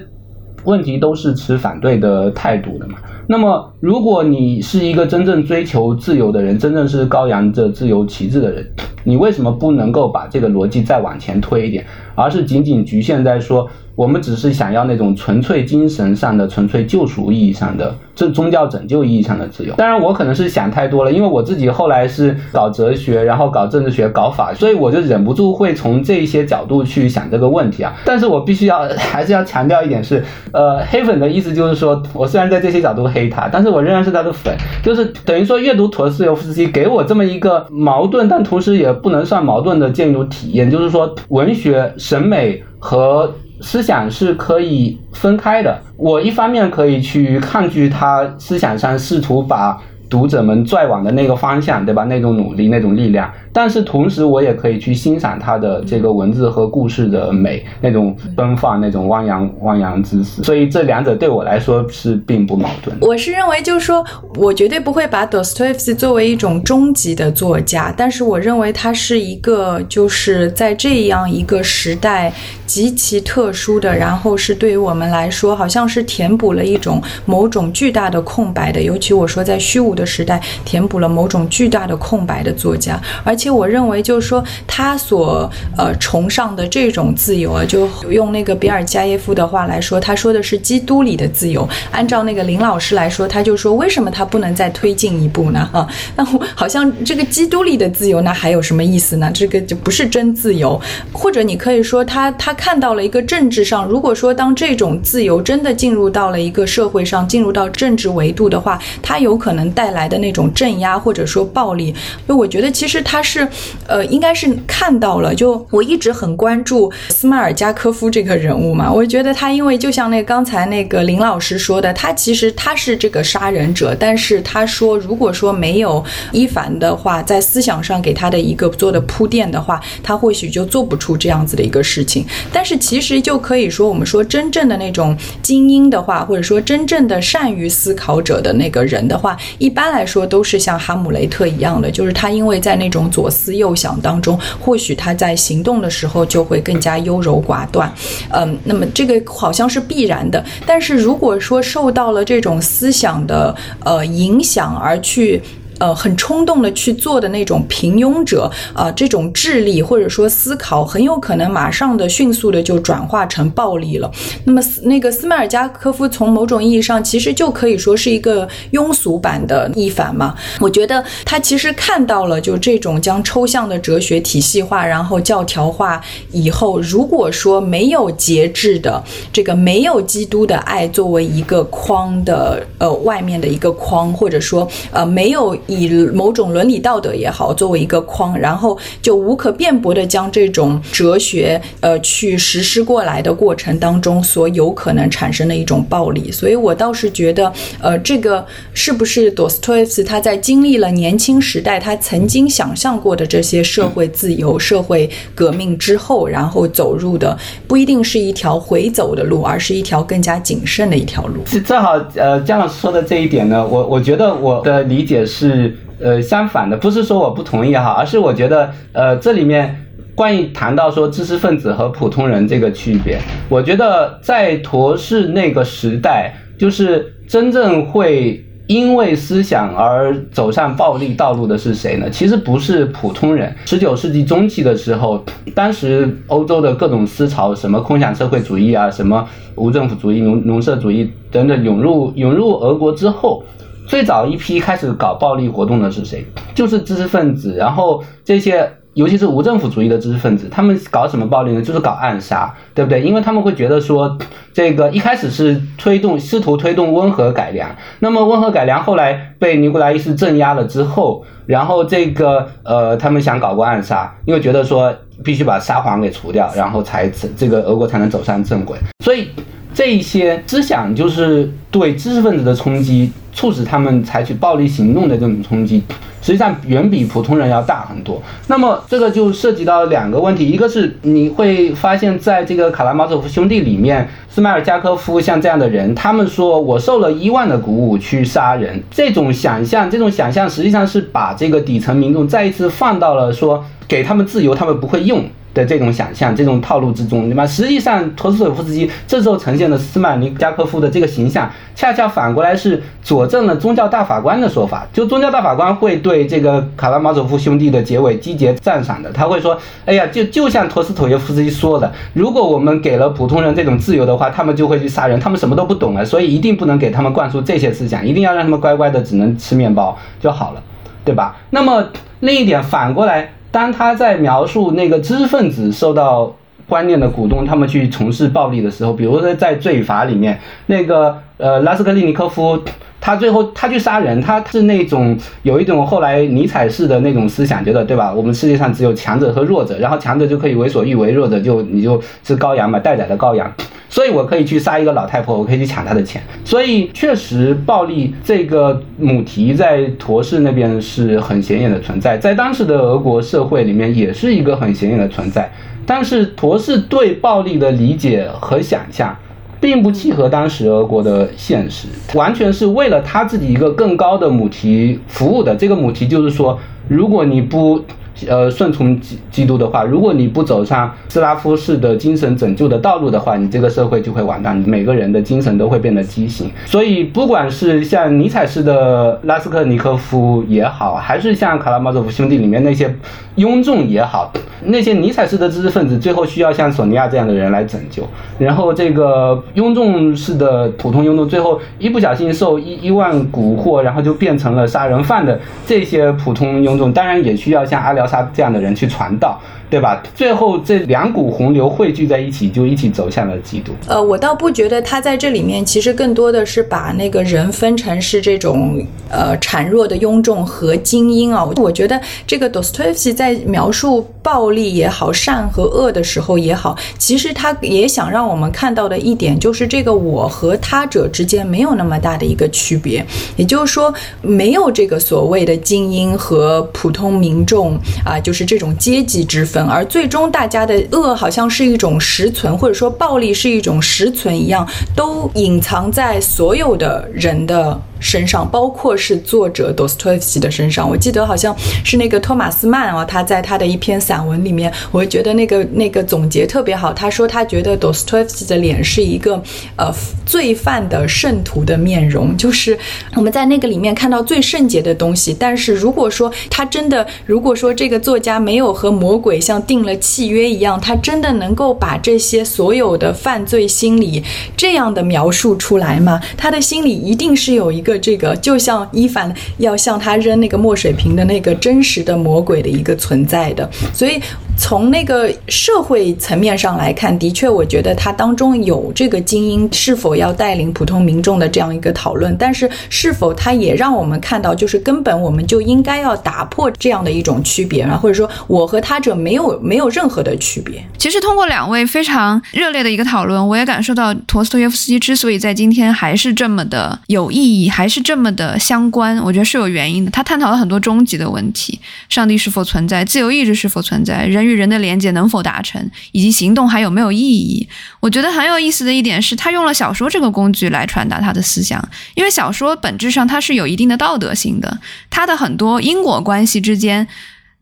[0.64, 3.00] 问题都是持反对的态度的嘛？
[3.28, 8.66] 那么如果你是一个真正追求自由的人，真正是高扬着自由旗帜的人。
[9.06, 13.70] 你为什么不能够把这个逻辑再往前推一点，而是仅仅局限在说？
[13.96, 19.76] 我们只是想要那种纯粹精神上的、纯粹救赎意义上的、这宗教拯救意义上的自由。
[19.76, 27.94] 当然，我可能是想太多了，因为我自己后来是搞哲学，然后搞政治学、搞法，所以我就忍不住会从这些角度去想这个问题啊。
[28.04, 43.34] 但是我必须要还是要强调一点是，呃，黑粉的意思就是说，我虽然在这些角度黑他，但是我仍然是他的粉，就是等于说阅读陀思妥耶夫斯基给我这么一个矛盾，但同时也不能算矛盾的建筑体验，就是说文学审美和。
[43.62, 45.80] 思想是可以分开的。
[45.96, 52.04] 我一方面可以去抗拒他思想上试图把读者们拽往的那个方向，对吧？
[52.04, 53.32] 那种努力，那种力量。
[53.54, 60.42] 但是同时，我也可以去欣赏他的这个文字和故事的美，那种奔放，那种汪洋汪洋之势。
[60.44, 62.98] 所以这两者对我来说是并不矛盾。
[63.02, 64.04] 我是认为，就是说
[64.38, 72.34] 我绝对不会把 Dostoevsky 作为一种终极的作家，但是我认为他是一个，就是在这样一个时代
[72.66, 78.82] 极其特殊的，然后是对于我们来说，好像是填补了一种某种巨大的空白的。
[78.82, 83.43] 尤其我说在虚无的时代，填补了某种巨大的空白的作家，而且。
[83.44, 91.68] 且我认为，就是说，他所呃崇尚的这种自由啊，就用那个比尔加耶夫的话来说，他说的是基督里的自由。
[91.92, 95.68] 按照那个林老师来说，他就说，为什么他不能再推进一步呢？
[95.74, 96.24] 啊，那
[96.56, 99.30] 好像这个基督里的自由，那还有什么意思呢？
[99.34, 100.80] 这个就不是真自由。
[101.12, 111.94] 或者你可以说，他他看到了一个政治上，如果说当这种自由真的进入到了一个社会上，进入到政治维度的话，它有可能带来的那种镇压或者说暴力。
[112.26, 113.33] 所以我觉得，其实他是。
[113.34, 113.48] 是，
[113.88, 115.34] 呃，应该是看到了。
[115.34, 132.24] 就我一直很关注斯迈尔加科夫这个人物嘛，我觉得他因为就像那刚才那个林老师说的，他其实他是这个杀人者，但是他说如果说没有伊凡的话，在思想上给他的一个做的铺垫的话，他或许就做不出这样子的一个事情。
[132.52, 143.23] 但是其实就可以说，我们说真正的那种精英的话，或者说真正的善于思考者的那个人的话，一般来说都是像哈姆雷特一样的，就是他因为在那种左。
[143.24, 147.90] 左思右想当中，或许他在行动的时候就会更加优柔寡断，
[148.32, 150.44] 嗯，那么这个好像是必然的。
[150.66, 153.56] 但是如果说受到了这种思想的
[153.86, 155.42] 呃影响而去。
[155.80, 164.10] 呃，很冲动的去做的那种平庸者，啊，这种智力或者说思考，很有可能马上的、迅速的就转化成暴力了。
[164.46, 170.36] 那么斯，那个斯迈尔加科夫从某种意义上其实就可以说是一个庸俗版的伊凡嘛。
[170.60, 185.58] 我觉得他其实看到了，就这种将抽象的哲学体系化，然后教条化以后，如果说没有节制的这个没有基督的爱作为一个框的呃外面的一个框，或者说呃没有。
[185.68, 211.42] 以某种伦理道德也好作为一个框，然后就无可辩驳地将这种哲学呃去实施过来的过程当中所有可能产生的一种暴力，所以我倒是觉得呃这个是不是多斯托耶夫斯他在经历了年轻时代他曾经想象过的这些社会自由、社会革命之后，然后走入的不一定是一条回走的路，而是一条更加谨慎的一条路。
[211.46, 215.53] 是正好呃姜老师说的这一点呢，我我觉得我的理解是。
[215.54, 219.76] 是呃相反的，不是说我不同意哈，而是我觉得呃这里面
[220.16, 232.10] 关于谈到说知识分子和普通人这个区别，我觉得在陀氏那个时代，就是真正会因为思想而走上暴力道路的是谁呢？
[232.10, 233.54] 其实不是普通人。
[233.66, 235.24] 十九世纪中期的时候，
[235.56, 243.44] 当时欧洲的各种思潮，什么空想社会主义啊，什么无政府主义、农农社主义等等涌入涌入俄国之后。
[243.88, 246.26] 最早一批开始搞暴力活动的是谁？
[246.56, 247.56] 就是知识分子。
[247.58, 251.62] 然后这些尤其是无政府主义的知识分子，他们搞什么暴力呢？
[251.62, 253.02] 就是搞暗杀，对不对？
[253.02, 254.18] 因为他们会觉得说，
[254.54, 257.70] 这个一开始是推动试图推动温和改良，
[258.00, 269.28] 那么温和改良后来被尼古拉一世镇压了之后，然后这个呃，他们想搞过暗杀，因为觉得说必须把沙皇给除掉，然后才这个俄国才能走上正轨，所以。
[269.74, 275.82] 这一些思想就是对知识分子的冲击，促使他们采取暴力行动的这种冲击，
[276.22, 278.22] 实际上远比普通人要大很多。
[278.48, 295.24] 那么这个就涉及到两个问题，一个是你会发现在这个卡拉马佐夫兄弟里面，斯迈尔加科夫像这样的人，他们说我受了伊万的鼓舞去杀人，这种想象，这种想象实际上是把这个底层民众再一次放到了说给他们自由，他们不会用。
[295.54, 297.46] 的这种想象，这种套路之中，对吧？
[297.46, 304.88] 实际上，陀思妥耶夫斯基这时候呈现的斯曼尼加科夫的这个形象，恰恰反过来是佐证了宗教大法官的说法。
[304.92, 320.64] 就宗教大法官会对这个卡拉马佐夫兄弟的结尾积极赞赏的，他会说：“哎呀，就就像陀思妥耶夫斯基说的，如果我们给了普通人这种自由的话，他们就会去杀人，他们什么都不懂了，所以一定不能给他们灌输这些思想，一定要让他们乖乖的只能吃面包就好了，
[321.06, 321.36] 对吧？
[321.52, 321.90] 那么
[322.22, 326.36] 另一点反过来。”当他在描述那个知识分子受到
[326.68, 332.60] 观念的鼓动，他们去从事暴力的时候，比如说在《罪罚》里面，那个呃拉斯克利尼科夫，
[333.00, 338.12] 他最后他去杀人，他是那种有一种后来尼采式的那种思想，觉得对吧？
[338.12, 343.54] 我们世界上只有强者和弱者，然后强者就可以为所欲为，弱者就你就是羔羊嘛，待宰的羔羊。
[343.94, 346.20] 所以我可以去杀一个老太婆，我可以去抢她的钱。
[346.44, 355.48] 所以确实，暴力这个母题在陀氏那边是很显眼的存在，在当时的俄国社会里面也是一个很显眼的存在。
[355.86, 359.16] 但是陀氏对暴力的理解和想象，
[359.62, 365.56] 并不契合当时俄国的现实，完全是为了他自己一个更高的母题服务的。
[365.56, 367.80] 这个母题就是说，如果你不。
[368.28, 376.50] 呃，顺从基基督的话，如果你不走上斯拉夫式的精神拯救的道路的话，你这个社会就会完蛋，每个人的精神都会变得畸形。
[376.66, 382.96] 所以，不管是像尼采式的拉斯克尼科夫也好，还是像卡拉马佐夫兄弟里面那些
[383.38, 384.32] 庸众也好，
[384.66, 388.08] 那些尼采式的知识分子最后需要像索尼娅这样的人来拯救。
[388.38, 398.03] 然后，这个庸众式的普通庸众最后一不小心受伊伊万蛊惑，然后就变成了杀人犯的这些普通庸众，当然也需要像阿廖。
[398.08, 399.40] 他这样的人去传道。
[399.74, 400.04] 对吧？
[400.14, 403.72] 最后这两股洪流汇聚在一起，就一起走向了基督。
[403.88, 411.44] 呃，我倒不觉得他在这里面，其实更多的是把那个人分成是这种呃孱弱的庸众和精英啊。
[411.56, 423.04] 我觉得这个 Dostoevsky 在描述暴力也好、善和恶的时候也好，其实他也想让我们看到的一点，就是这个我和他者之间没有那么大的一个区别。
[423.38, 429.63] 也就是说，没有这个所谓的精英和普通民众啊，就是这种阶级之分。
[429.70, 437.80] 而最终，大家的恶好像是一种实存，或者说暴力是一种实存一样，都隐藏在所有的人的。
[438.04, 440.88] 身上，包括是作者多斯托耶夫斯基的身上。
[440.88, 446.92] 我记得好像是那个托马斯曼啊，他在他的一篇散文里面，我觉得那个那个总结特别好。
[446.92, 449.42] 他说他觉得多斯托耶夫斯基的脸是一个
[449.78, 449.90] 呃
[450.26, 452.78] 罪犯的圣徒的面容，就是
[453.16, 455.34] 我们在那个里面看到最圣洁的东西。
[455.40, 464.22] 但是如果说他真的，如果说这个作家没有和魔鬼像定了契约一样，他真的能够把这些所有的犯罪心理
[464.58, 466.20] 这样的描述出来吗？
[466.36, 467.93] 他的心里一定是有一个。
[468.00, 474.22] 这个就像伊凡要向他扔那个墨水瓶的那个真实的魔鬼的一个存在的，所以。
[474.56, 490.84] 从那个社会层面上来看，的确，我觉得它当中有这个精英是否要带领普通民众的这样一个讨论，但是是否它也让我们看到，就是根本我们就应该要打破这样的一种区别啊，或者说我和他者没有没有任何的区别。
[490.98, 500.12] 其实通过两位非常热烈的一个讨论，我也感受到陀思妥耶夫斯基之所以在今天还是这么的有意义，还是这么的相关，我觉得是有原因的。
[500.12, 503.04] 他探讨了很多终极的问题：上帝是否存在？
[503.04, 504.26] 自由意志是否存在？
[504.28, 504.43] 人。
[504.46, 507.68] 与人的连接能否达成，以及行动还有没有意义？
[508.00, 511.84] 我觉得很有意思的一点是他用了小说这个工具来传达他的思想，
[512.16, 514.80] 因为小说本质上它是有一定的道德性的，
[515.10, 517.08] 它的很多因果关系之间，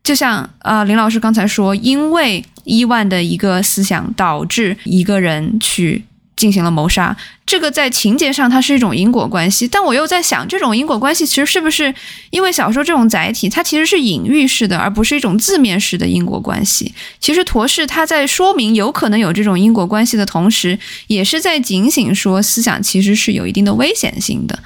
[0.04, 6.06] 就像呃林老师刚才说，因为伊万的一个思想导致一个人去。
[6.42, 7.16] 进行了谋杀，
[7.46, 11.94] 这个在情节上它是一种因果关系，但我又在想，这种因果关系其实是不是
[12.32, 16.92] 因为小说这种载体，它其实是隐喻式的，而不是一种字面式的因果关系。
[17.20, 24.58] 其实陀氏他在说明有可能有这种因果关系的同时，也是在警醒说思想其实是有一定的危险性的。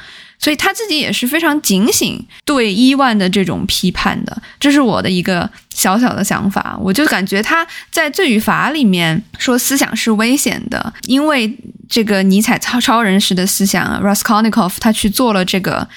[0.45, 4.41] 所以他自己也是非常警醒对伊万的这种批判的。
[4.59, 6.77] 这是我的一个小小的想法。
[6.79, 11.51] 我就感觉他在《罪与罚》里面说思想是危险的，因为
[11.89, 15.87] 这个尼采超超人式的思想，Raskolnikov 他去做了这个。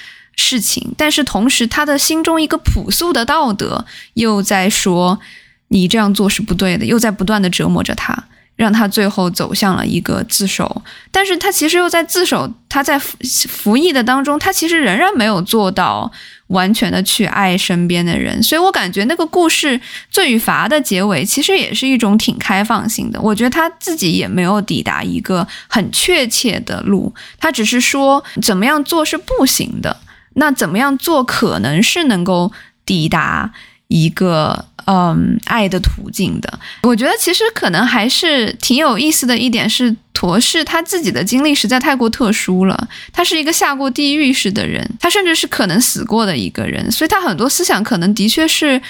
[0.41, 5.19] 事情，但是同时，他的心中一个朴素的道德又在说
[5.67, 8.23] 你这样做是不对的，又在不断的折磨着他，
[8.59, 10.81] 让他最后走向了一个自首。
[11.11, 13.15] 但是他其实又在自首，他在服
[13.47, 16.11] 服役的当中，他其实仍然没有做到
[16.47, 18.43] 完全的去爱身边的人。
[18.43, 19.79] 所以我感觉那个故事
[20.11, 23.21] 《罪与罚》的结尾其实也是一种挺开放性的。
[23.21, 29.95] 我觉得他自己也没有抵达一个很确切的路，他只是说怎么样做是不行的。
[30.33, 32.51] 那怎么样做可能是能够
[32.85, 33.53] 抵达
[33.87, 36.59] 一个嗯爱的途径的？
[36.81, 42.87] 我觉得其实可能还是挺有意思的一点是，陀氏他自己的经历实在太过特殊了。
[43.13, 48.81] 他是一个下过地狱式的人，他甚至是可能死过的一个人，所以他很多思想可能的确是。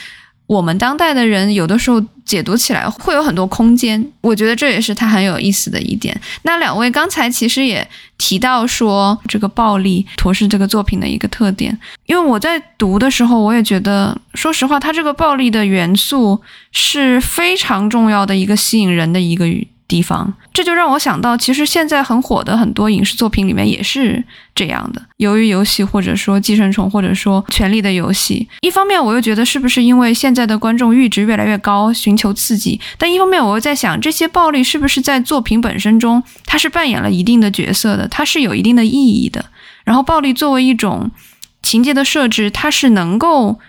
[0.50, 6.16] 我们当代的人有的时候解读起来会有很多空间，我觉得这也是它很有意思的一点。
[6.44, 11.76] 那两位刚才其实也提到说这个暴力，陀氏这个作品的一个特点，
[12.06, 16.40] 因为我在读的时候，我也觉得，说实话，它这个暴力的元素
[16.72, 19.48] 是非常重要的一个吸引人的一个。
[19.90, 24.24] 地方，这就让我想到，其实现在很火的很多影视作品里面也是
[24.54, 25.02] 这样的。
[25.18, 39.44] 由于游戏，或者说寄生虫，或者说权力的游戏，一方面我又觉得是不是因为现在的观众阈值越来越高，寻求刺激；但一方面我又在想，这些暴力是不是在作品本身中，它是扮演了一定的角色的，它是有一定的意义的。
[39.84, 41.10] 然后暴力作为一种
[41.64, 43.60] 情节的设置，它是能够。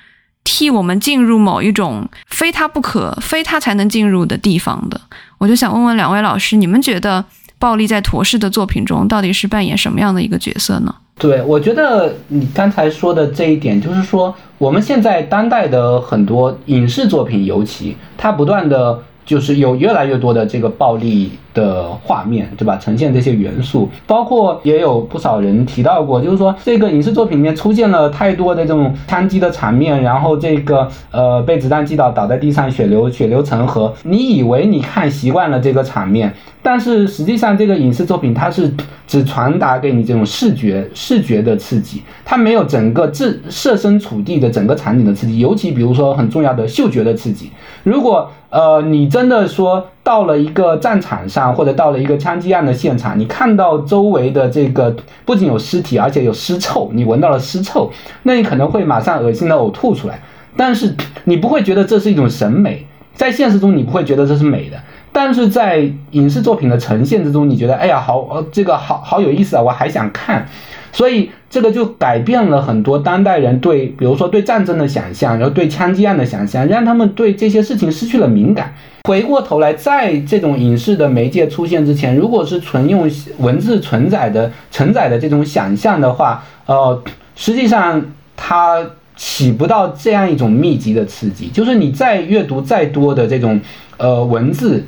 [0.43, 4.99] 替我们进入某一种非他不可、非他才能进入的地方的，
[5.41, 7.25] 我就想问问两位老师，你们觉得
[7.59, 10.95] 暴力在陀氏的作品中到底是扮演什么样的一个角色呢？
[11.19, 19.03] 对，我觉得你刚才说的这一点，就是说我们现在当代的很多影视作品，尤其它不断的。
[19.23, 21.31] 就是有越来越多的这个暴力
[21.61, 22.79] 的画面，对吧？
[22.79, 33.93] 呈现这些元素，包括也有不少人提到过，就是说这个影视作品里面出现了太多的这种枪击的场面，然后这个呃被子弹击倒倒在地上，血流血流成河。
[34.05, 36.33] 你以为你看习惯了这个场面，
[36.63, 38.73] 但是实际上这个影视作品它是
[39.07, 47.51] 只传达给你这种视觉视觉的刺激，它没有整个置设身处地的整个场景的刺激，尤其比如说很重要的嗅觉的刺激，
[47.85, 48.31] 如果。
[48.51, 54.93] 呃，你真的说到了一个战场上，或者到了一个枪击案的现场，你看到周围的这个
[55.25, 57.89] 不仅有尸体，而且有尸臭，你闻到了尸臭，
[58.25, 60.21] 那你可能会马上恶心的呕吐出来。
[60.57, 60.93] 但是
[61.27, 62.85] 你不会觉得这是一种审美，
[63.15, 64.77] 在现实中你不会觉得这是美的，
[65.13, 70.45] 但是在影视作品的呈现之中，你觉得哎呀，好，呃，这个好好有意思啊，我还想看。
[70.93, 78.75] 所以这个就改变了很多当代人对，比如说对战争的想象，然后对枪击案的想象，让他们对这些事情失去了敏感。
[79.05, 87.03] 回过头来，在这种影视的媒介出现之前，如果是纯用文字承载的承载的这种想象的话，呃，
[87.35, 88.03] 实际上
[88.37, 88.85] 它
[89.17, 91.49] 起不到这样一种密集的刺激。
[91.49, 93.61] 就是你再阅读再多的这种
[93.97, 94.85] 呃文字。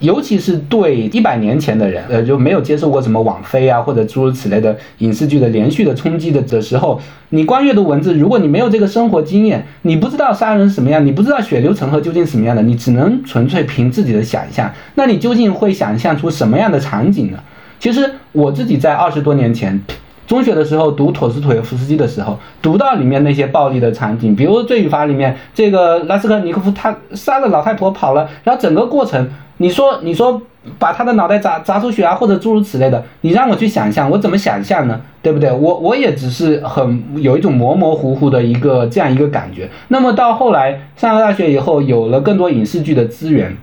[0.00, 6.98] 尤其是对一百年前的人，呃，就没有接受过什么网飞啊或者诸如此类的影视剧的连续的冲击的的时候，
[7.28, 17.38] 你光阅读文字，如果你没有这个生活经验，你不知道杀人什么样，你不知道血流成河究竟什么样的，你只能纯粹凭自己的想象，那你究竟会想象出什么样的场景呢？
[17.78, 19.78] 其实我自己在二十多年前
[20.26, 29.28] 中学的时候读陀思妥耶夫斯基的时候，读到里面那些暴力的场景，比如《罪与罚》里面这个拉斯科尼科夫他杀了老太婆跑了，然后整个过程。
[29.62, 30.40] 你说，你说
[30.78, 34.98] 把他的脑袋砸砸出血啊，或者诸如此类的，你让我去想象，我怎么想象呢？
[35.20, 35.52] 对不对？
[35.52, 39.68] 我我也只是很有一种模模糊糊的一个这样一个感觉。
[39.88, 43.54] 那么到后来上了大学以后，有了更多影视剧的资源，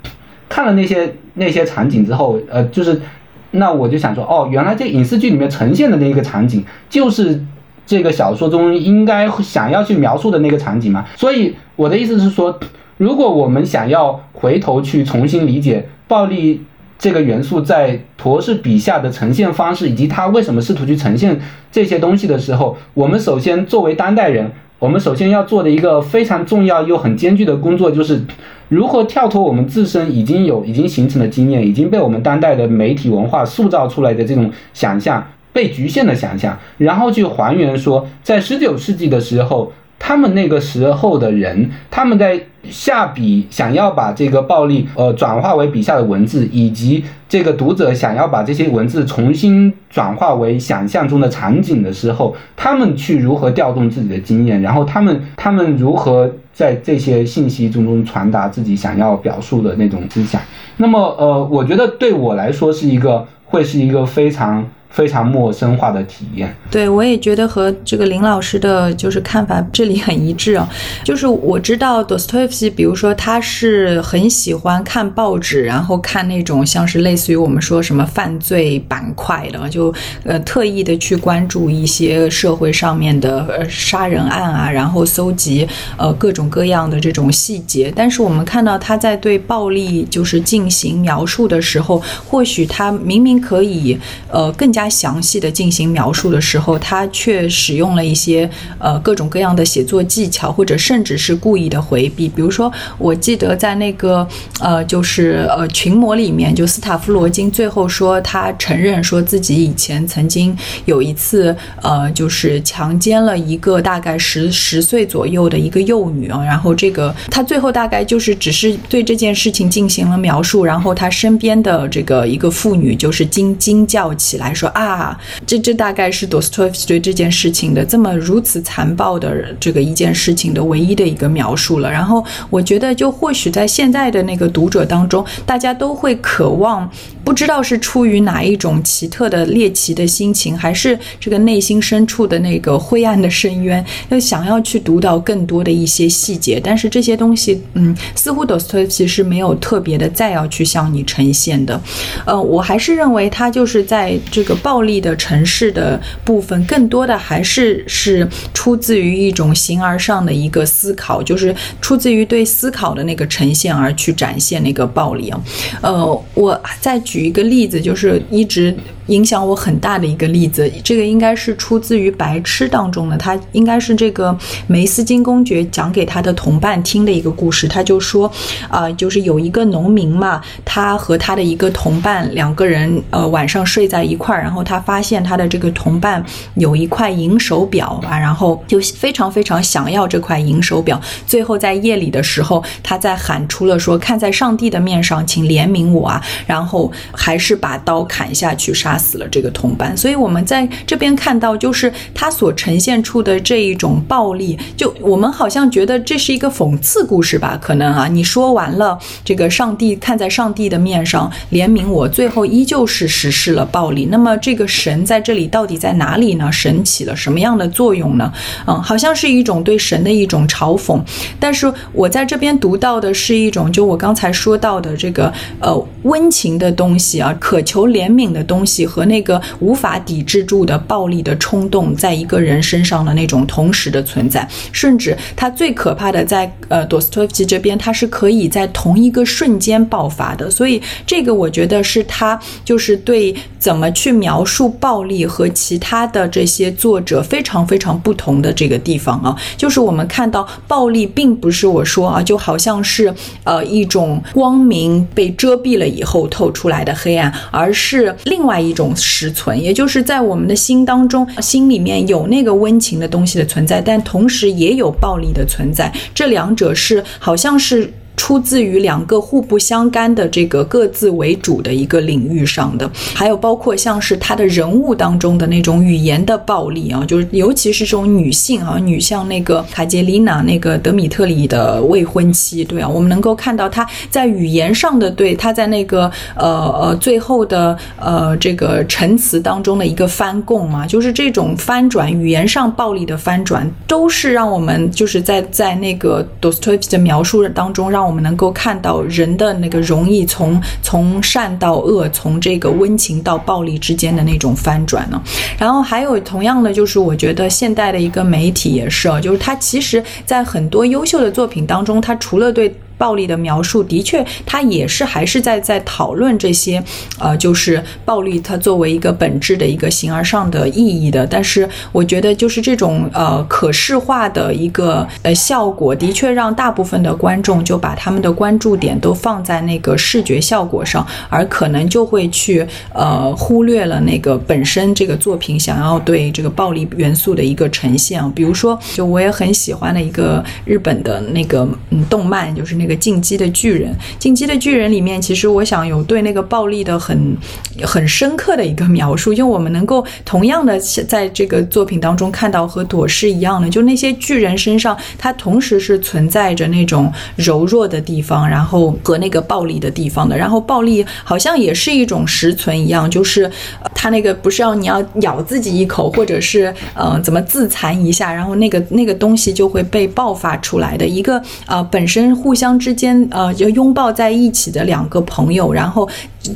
[0.47, 3.01] 看了那些那些场景之后，呃，就是
[3.49, 7.43] 那我就想说，哦，原来这影视剧里面呈现的那个场景，就是
[7.87, 11.03] 这个小说中应该想要去描述的那个场景嘛。
[11.15, 12.59] 所以我的意思是说。
[12.97, 16.63] 如果我们想要回头去重新理解暴力
[16.97, 21.39] 这个元素在陀氏笔下的呈现方式，以及他为什么试图去呈现
[21.71, 28.23] 这些东西的时候，我们首先作为当代人，我们首先要做的一个非常重要又很艰巨的工作，就是
[28.69, 35.23] 如何跳脱我们自身已经有已经形成的经验，已经被我们当代的媒体文化塑造出来的这种想象
[35.53, 39.71] 被局限的想象，然后去还原说，在十九世纪的时候。
[39.99, 42.39] 他们那个时候的人，他们在
[42.69, 60.41] 下笔想要把这个暴力呃转化为笔下的文字，以及这个读者想要把这些文字重新转化为想象中的场景的时候，他们去如何调动自己的经验，然后他们他们如何在这些信息中传达自己想要表述的那种思想。
[60.77, 64.65] 那么呃，我觉得对我来说是一个会是一个非常。
[64.89, 70.67] 非常陌生化的体验，对我也觉得和这个林老师的就是看法这里很一致啊。
[71.03, 85.67] 就是我知道多斯托耶夫斯基，比如说他是很喜欢看报纸，然后看那种像是类似于我们说什么犯罪板块的，就呃特意的去关注一些社会上面的呃杀人案啊，然后搜集
[85.97, 87.93] 呃各种各样的这种细节。
[87.95, 93.95] 但是我们看到他在对暴力就是进行描述的时候，或许他明明可以
[94.31, 94.76] 呃更加。
[94.77, 98.47] 加详细的进行描述的时候，他却使用了一些
[98.77, 102.29] 呃各种各样的写作技巧，或者甚至是故意的回避。
[102.29, 104.27] 比如说，我记得在那个
[104.59, 110.55] 呃，就是呃群魔里面，就斯塔夫罗金最后说他承认说自己以前曾经
[110.85, 116.43] 有一次呃，就是强奸了一个大概十十岁左右的一个幼女啊。
[116.43, 124.66] 然后这个他最后大概就是只是对这件事情进行了描述，然后他身边的这个一个妇女就是惊惊叫起来说。
[124.69, 131.91] 啊，这这大概是多斯托耶夫斯基对这件事情的这么如此残暴的这个一件事情的唯一的一个描述了。
[131.91, 136.89] 然后我觉得，就或许在现在的那个读者当中，大家都会渴望，
[137.27, 146.57] 不知道是出于哪一种奇特的猎奇的心情，还是这个内心深处的那个灰暗的深渊，要想要去读到更多的一些细节。
[146.63, 151.81] 但是这些东西，嗯，似乎都斯托耶夫斯基是没有特别的再要去向你呈现的。
[152.25, 154.55] 呃，我还是认为他就是在这个。
[154.67, 165.41] 暴力的城市的部分，更多的还是是出自于一种形而上的一个思考，就是出自于对思考的那个呈现而去展现那个暴力啊。
[165.81, 168.71] 呃，我再举举一个例子，就是一直。
[169.07, 174.37] 影响我很大的一个例子，这个应该是出自于《白痴》当中的，他应该是这个
[174.67, 177.67] 梅斯金公爵讲给他的同伴听的一个故事。
[177.67, 178.29] 他就说，
[178.69, 186.23] 啊，就是有一个农民嘛，他和他的一个同伴两个人，呃，晚上睡在一块儿，然后他发现他的这个同伴
[186.55, 190.99] 有一块银手表啊，然后就非常非常想要这块银手表。
[191.25, 198.96] 最后在夜里的时候，他在喊出了说：“看在上帝的面上，请怜悯我啊！”然后还是把刀砍下去杀。
[198.97, 207.57] 死了这个同伴，所以我们在这边看到，就是他所呈现出的这一种暴力，就我们好像觉得这是一个讽刺故事吧？
[207.61, 214.07] 可能啊，你说完了这个上帝看在上帝的面上怜悯我，最后依旧是实施了暴力。
[214.11, 216.51] 那么这个神在这里到底在哪里呢？
[216.51, 218.31] 神起了什么样的作用呢？
[218.65, 220.99] 嗯，好像是一种对神的一种嘲讽。
[221.39, 228.86] 但是我在这边读到的是一种，就我刚才说到的这个呃温情的东西啊，渴求怜悯的东西。
[228.87, 240.49] 和那个无法抵制住的暴力的冲动，在一个人身上的那种同时的存在，甚至他最可怕的，在呃多斯托夫斯基这边，他是可以在同一个瞬间爆发的。
[240.49, 253.13] 所以这个我觉得是他就是对怎么去描述暴力和其他的这些作者非常非常不同的这个地方啊，就是我们看到暴力并不是我说啊，就好像是
[253.43, 258.76] 呃一种光明被遮蔽了以后透出来的黑暗，而是另外一。
[258.77, 267.91] 种实存，也就是在我们的心当中，心里面有那个温情的东西的存在，但同时也有暴力的存在，这两者是好像是。
[268.17, 286.47] 出自于两个互不相干的这个各自为主的一个领域上的，还有包括像是他的人物当中的那种语言的暴力啊，就是尤其是这种女性啊，女像那个卡捷琳娜那个德米特里的未婚妻，对啊，我们能够看到他在语言上的对他在那个呃
[286.81, 298.06] 呃最后的呃这个陈词当中的一个翻供嘛，就是这种翻转语言上暴力的翻转，都是让我们就是在在那个 Dostoevsky 的描述当中让。
[298.07, 305.21] 我们能够看到人的那个容易从从善到恶，从这个温情到暴力之间的那种翻转呢。
[305.59, 312.73] 然后还有同样的，就是我觉得现代的一个媒体也是，就是它其实在很多优秀的作品当中，它除了对。
[312.97, 316.83] 暴力的描述，的确，它也是还是在在讨论这些，
[317.19, 321.25] 呃，就是暴力它作为一个本质的一个形而上的意义的。
[321.25, 338.17] 但是，我觉得就是这种呃可视化的一个呃效果，的确让大部分的观众就把他们的关注点都放在那个视觉效果上，而可能就会去呃忽略了那个本身这个作品想要对这个暴力元素的一个呈现。
[338.31, 343.91] 比如说，就我也很喜欢的一个日本的那个嗯动漫，就是那《一个进击的巨人》。
[344.17, 347.37] 《进击的巨人》里面，其实我想有对那个暴力的很
[347.83, 360.37] 很深刻的一个描述，因为我们能够同样的在这个作品当中看到和朵师一样的，就那些巨人身上，它同时是存在着那种柔弱的地方，然后和那个暴力的地方的。
[360.37, 363.51] 然后暴力好像也是一种实存一样，就是
[363.93, 376.07] 它那个不是要你要咬自己一口，或者是嗯怎么自残一下，然后那个那个东西就会被爆发出来的一个呃本身互相之间呃就拥抱在一起的两个朋友，然后。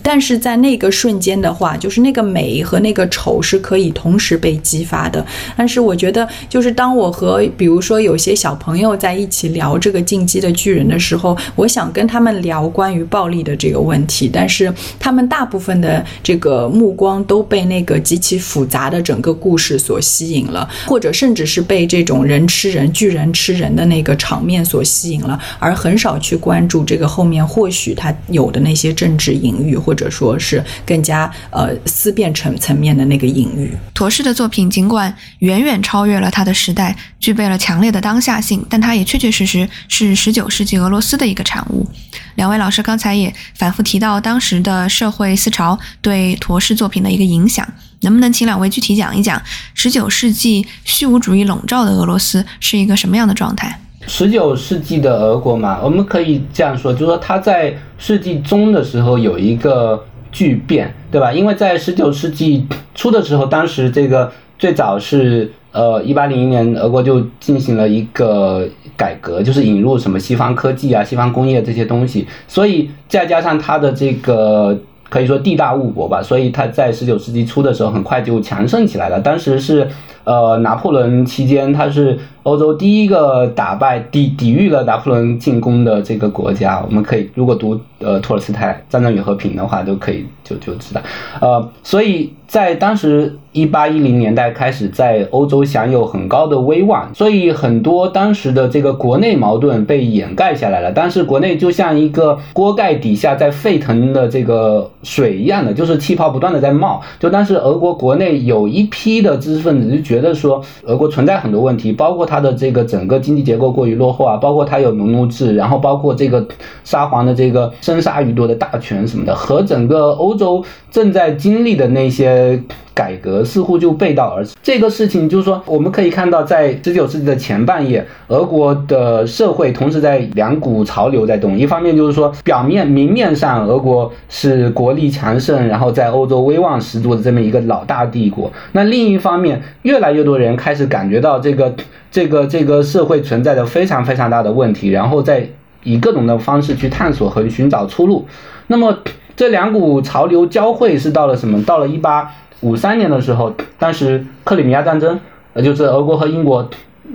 [0.01, 5.26] 但是在那个瞬间的话，就是那个美和那个丑是可以同时被激发的。
[5.57, 29.72] 但是我觉得，就是当我和比如说有些小朋友在一起聊这个进击的巨人的时候，我想跟他们聊关于暴力的这个问题，但是他们大部分的这个目光都被那个极其复杂的整个故事所吸引了，或者甚至是被这种人吃人、巨人吃人的那个场面所吸引了，而很少去关注这个后面或许他有的那些政治隐喻。
[29.82, 33.76] 或者说是更加呃思辨层层面的那个隐喻。
[33.95, 41.88] 陀氏的作品尽管远远超越了他的时代，具备了强烈的当下性，但它也确确实实是十九世纪俄罗斯的一个产物。
[42.36, 47.68] 两位老师刚才也反复提到当时的社会思潮对陀氏作品的一个影响，
[48.01, 49.41] 能不能请两位具体讲一讲
[49.74, 53.80] 十九世纪虚无主义笼罩的俄罗斯是一个什么样的状态？
[54.08, 61.32] 十九世纪的俄国嘛，我们可以这样说，就是说它在世纪中的时候有一个巨变，对吧？
[61.32, 74.78] 因为在十九世纪初的时候，当时这个最早是呃一八零一年，俄国就进行了一个改革，就是引入什么西方科技啊、西方工业这些东西，所以再加上它的这个
[75.10, 79.20] 可以说地大物博吧，所以它在十九世纪初的时候很快就强盛起来了。
[79.20, 79.88] 当时是
[80.24, 82.18] 呃拿破仑期间，它是。
[82.43, 91.01] 欧洲第一个打败抵抵御了拿破仑进攻的这个国家，我们可以如果读呃托尔斯泰《战争与和平》的话，都可以就就知道，
[91.39, 100.91] 呃，所以在当时一八一零年代开始，在欧洲享有很高的威望，所以很多当时的这个国内矛盾被掩盖下来了。
[100.91, 106.99] 但是国内就像一个锅盖底下在沸腾的这个水一样的，就是气泡不断的在冒。
[107.19, 112.30] 就当时俄国国内有一批的知识分子就觉得说，俄国存在很多问题，包括。
[112.32, 116.47] 它的这个整个经济结构过于落后啊，包括它有农奴制，然后包括这个
[116.86, 122.63] 沙皇的这个生杀予夺的大权什么的，和整个欧洲正在经历的那些。
[122.93, 124.55] 改革似乎就背道而驰。
[124.61, 131.57] 这个事情就是说，我们可以看到，在十九世纪的前半叶，俄国的社会同时在两股潮流在动。
[131.57, 138.51] 一方面就是说，表面明面上俄国是国力强盛，然后在欧洲威望十足的这么一个老大帝国。
[138.73, 141.73] 那另一方面，越来越多人开始感觉到这个
[142.11, 145.47] 这个这个社会存在着非常非常大的问题，然后再
[145.83, 148.25] 以各种的方式去探索和寻找出路。
[148.67, 148.97] 那么
[149.35, 151.63] 这两股潮流交汇是到了什么？
[151.63, 152.29] 到了一八。
[152.62, 155.20] 五三年的时候，当时克里米亚战争，
[155.53, 156.68] 呃，就是俄国和英国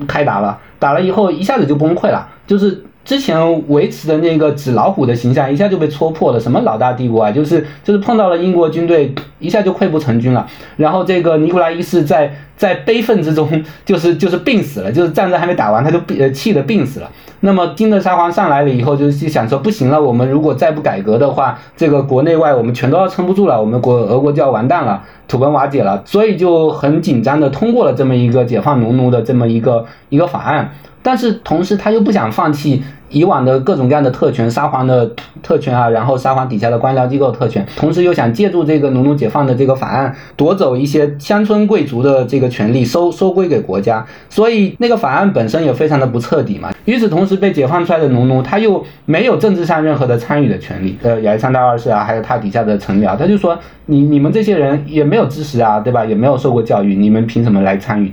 [0.06, 10.44] 开打了，打了以后一下子就崩溃了，就是之前维持的那个纸老虎的形象一下就被戳破了，什么老大帝国啊，就是就是碰到了英国军队，一下就溃不成军了。
[10.76, 13.48] 然后这个尼古拉一世在在悲愤之中，
[13.86, 17.08] 就是就是病死了，就是战争还没打完他就病呃气得病死了。
[17.40, 25.04] 那么金德沙皇上来了以后，就是想说不行了，我们如果再不改革的话，这个国内外我们全都要撑不住了，我们国俄国就要完蛋了。
[25.28, 30.70] 土崩瓦解了，所以就很紧张的通过了这么一个解放农奴的这么一个一个法案，
[31.06, 32.82] 但是同时他又不想放弃。
[33.08, 35.08] 以往的各种各样的特权，沙皇的
[35.40, 44.04] 特权啊，然后沙皇底下的官僚机构特权，同时又想借助这个农奴解放的这个法案，夺走一些乡村贵族的这个权利，收收归给国家。
[44.28, 46.74] 所以那个法案本身也非常的不彻底嘛。
[46.84, 50.98] 与此同时，被解放出来的农奴他又没有政治上任何的参与的权利。
[51.02, 56.04] 呃，亚历山大二世啊，还有他底下的臣僚，他就说你你们这些人也没有知识啊，对吧？
[56.04, 58.12] 也没有受过教育，你们凭什么来参与？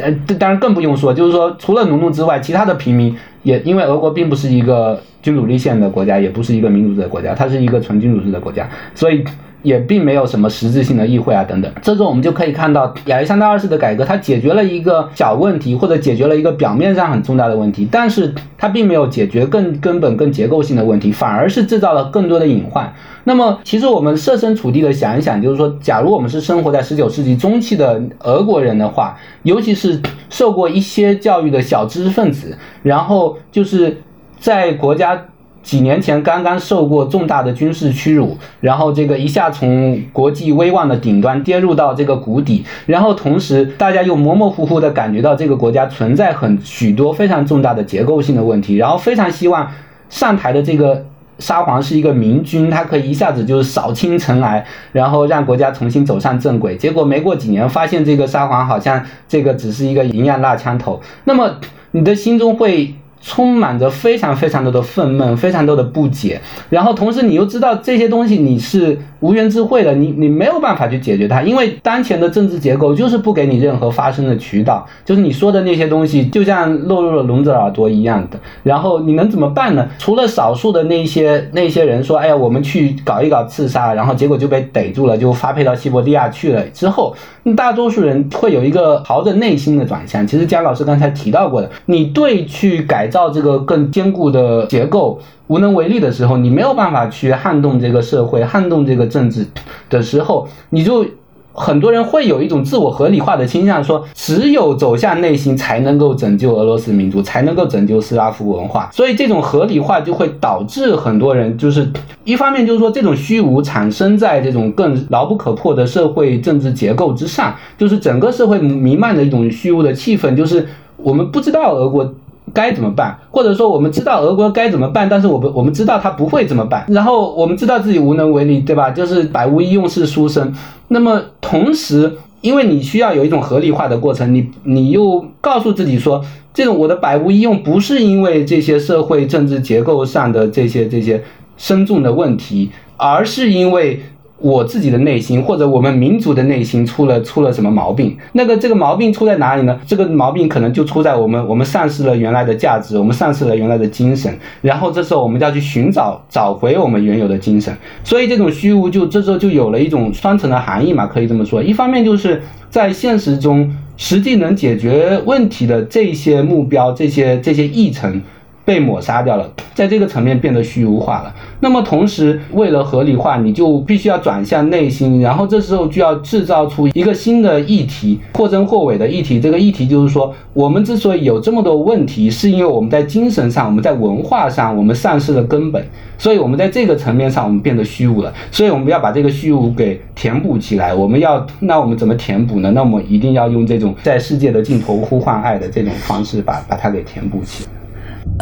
[0.00, 3.14] 呃，当然更不用说，就是说除了农奴之外，其他的平民。
[3.42, 9.24] 也因为俄国并不是一个君主立宪的国家，也不是一个民主制的国家，它是一个纯君主制的国家，所以
[9.62, 11.72] 也并没有什么实质性的议会啊等等。
[11.82, 22.92] 这时候我们就可以看到亚历山大二世的改革，它解决了一个小问题，或者解决了一个表面上很重大的问题，但是它并没有解决更根本、更结构性的问题，反而是制造了更多的隐患。
[23.24, 30.00] 那么，其实我们设身处地的想一想，就是说，假如我们是生活在十九世纪中期的俄国人的话，尤其是
[30.30, 34.00] 受过一些教育的小知识分子，然后就是
[34.38, 35.26] 在国家。
[35.62, 49.70] 几年前刚刚受过重大的军事屈辱，然后这个一下从国际威望的顶端跌入到这个谷底，然后同时大家又模模糊糊的感觉到这个国家存在很许多非常重大的结构性的问题，然后非常希望
[50.08, 51.04] 上台的这个
[51.38, 56.74] 沙皇是一个明君，他可以一下子就是扫清尘埃，然后让国家重新走上正轨。
[56.76, 61.56] 结果没过几年，发现这个沙皇好像这个只是一个营养辣枪头，那么
[61.90, 62.94] 你的心中会。
[63.22, 66.40] 充满着非常非常多的愤懑，非常多的不解，
[66.70, 79.86] 然后同时你又知道这些东西你是无缘之慧的，你你没有办法去解决它，因为当前的政治结构就是不给你任何发声的渠道，就是你说的那些东西就像落入了聋子耳朵一样的，然后你能怎么办呢？
[79.98, 87.14] 除了少数的那些那些人说，哎呀，我们去搞一搞刺杀，然后结果就被逮住了，就发配到西伯利亚去了之后，
[87.54, 90.26] 大多数人会有一个朝着内心的转向。
[90.26, 93.09] 其实姜老师刚才提到过的，你对去改。
[93.10, 99.46] 造这个更坚固的结构无能为力的时候，你没有办法去撼动这个社会、撼动这个政治
[99.90, 101.04] 的时候，你就
[101.52, 108.88] 很多人会有一种自我合理化的倾向，说只有走向内心才能够拯救俄罗斯民族，才能够拯救斯拉夫文化。
[108.92, 111.90] 所以这种合理化就会导致很多人就是
[112.22, 122.14] 一方面就是说这种虚无产生在这种更牢不可破的社会政治结构之上，就是整个社会弥漫的一种虚无的气氛，就是我们不知道俄国。
[122.52, 123.18] 该怎么办？
[123.30, 128.90] 或者说我们知道俄国该怎么办，但是我们我们知道他不会怎么办，然后我们知道自己无能为力，对吧？
[128.90, 130.54] 就是百无一用是书生。
[130.88, 141.22] 那么同时，因为你需要有一种合理化的过程，你你又告诉自己说，这种我的百无一用不是因为这些社会政治结构上的这些这些
[141.56, 144.00] 深重的问题，而是因为。
[144.40, 148.16] 我自己的内心，或者我们民族的内心出了出了什么毛病？
[148.32, 149.78] 那个这个毛病出在哪里呢？
[149.86, 154.34] 这个毛病可能就出在我们我们丧失了原来的价值，我们丧失了原来的精神。
[154.62, 157.74] 然后这时候我们就要去寻找找回我们原有的精神。
[158.02, 161.62] 所以这种虚无就这时候就有了一种双层的含义嘛，可以这么说。
[161.62, 168.22] 一方面就是在现实中实际能解决问题的这些目标，这些这些议程。
[168.64, 171.34] 被抹杀掉了，在这个层面变得虚无化了。
[171.58, 179.40] 那么同时，为了合理化，你就必须要转向内心，然后这时候就要制造出一个新的议题，或真或伪的议题。
[179.40, 185.84] 这个议题就是说，我们之所以有这么多问题，是因为我们在精神上、我们在文化上，我们丧失了根本，
[186.16, 188.32] 所以我们在这个层面上，我们变得虚无了。
[188.52, 190.94] 所以我们要把这个虚无给填补起来。
[190.94, 192.70] 我们要，那我们怎么填补呢？
[192.70, 197.79] 那我们一定要用这种在世界的尽头呼唤爱的这种方式，把把它给填补起来。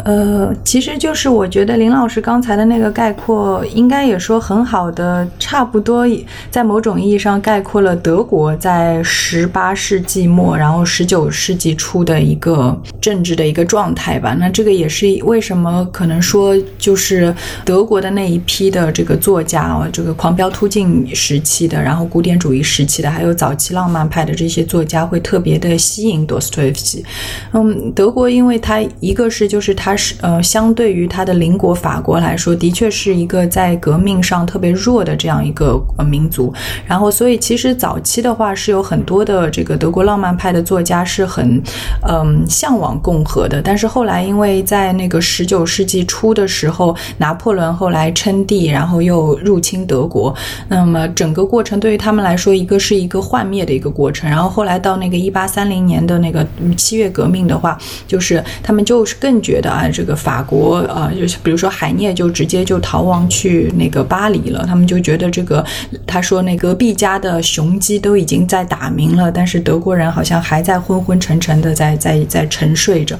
[0.05, 6.05] 呃，其实就是我觉得林老师刚才的那个概括，应该也说很好的，差不多
[6.49, 14.35] 在某种意义上概括了德国在十八世纪末，然后十九世纪初的一个政治的一个状态吧。
[14.39, 17.35] 那这个也是为什么可能说，就是
[17.65, 27.05] 德国的那一批的这个作家哦，这个狂飙突进时期的，然后古典主义时期的，还有早期浪漫派的这些作家，会特别的吸引多斯托耶夫斯基。
[27.51, 29.88] 嗯，德国因为它一个是就是它。
[29.89, 36.53] 它是呃，相对于它的邻国法国来说，的确是一个在革命上特别弱的这样一个呃民族。
[36.85, 41.59] 然后，所以其实早期的话是有很多的这个德国浪漫派的作家是很
[42.07, 43.63] 嗯向往共和的。
[43.63, 50.31] 但是后来，因为在那个十九世纪初的时候，拿破仑后来称帝，然后又入侵德国，
[50.67, 54.29] 那么整个过程对于他们来说，一个是一个幻灭的一个过程。
[54.29, 56.45] 然后后来到那个一八三零年的那个
[56.77, 57.75] 七月革命的话，
[58.05, 59.78] 就是他们就是更觉得。
[59.79, 64.65] 啊，这个法国啊，就是比如说海涅就直接就逃亡去那个巴黎了。
[64.67, 65.63] 他们就觉得这个，
[66.05, 73.17] 他说那隔壁家的雄鸡都已经在打鸣了，但是德国人好像还在昏昏沉沉的在在在沉睡着。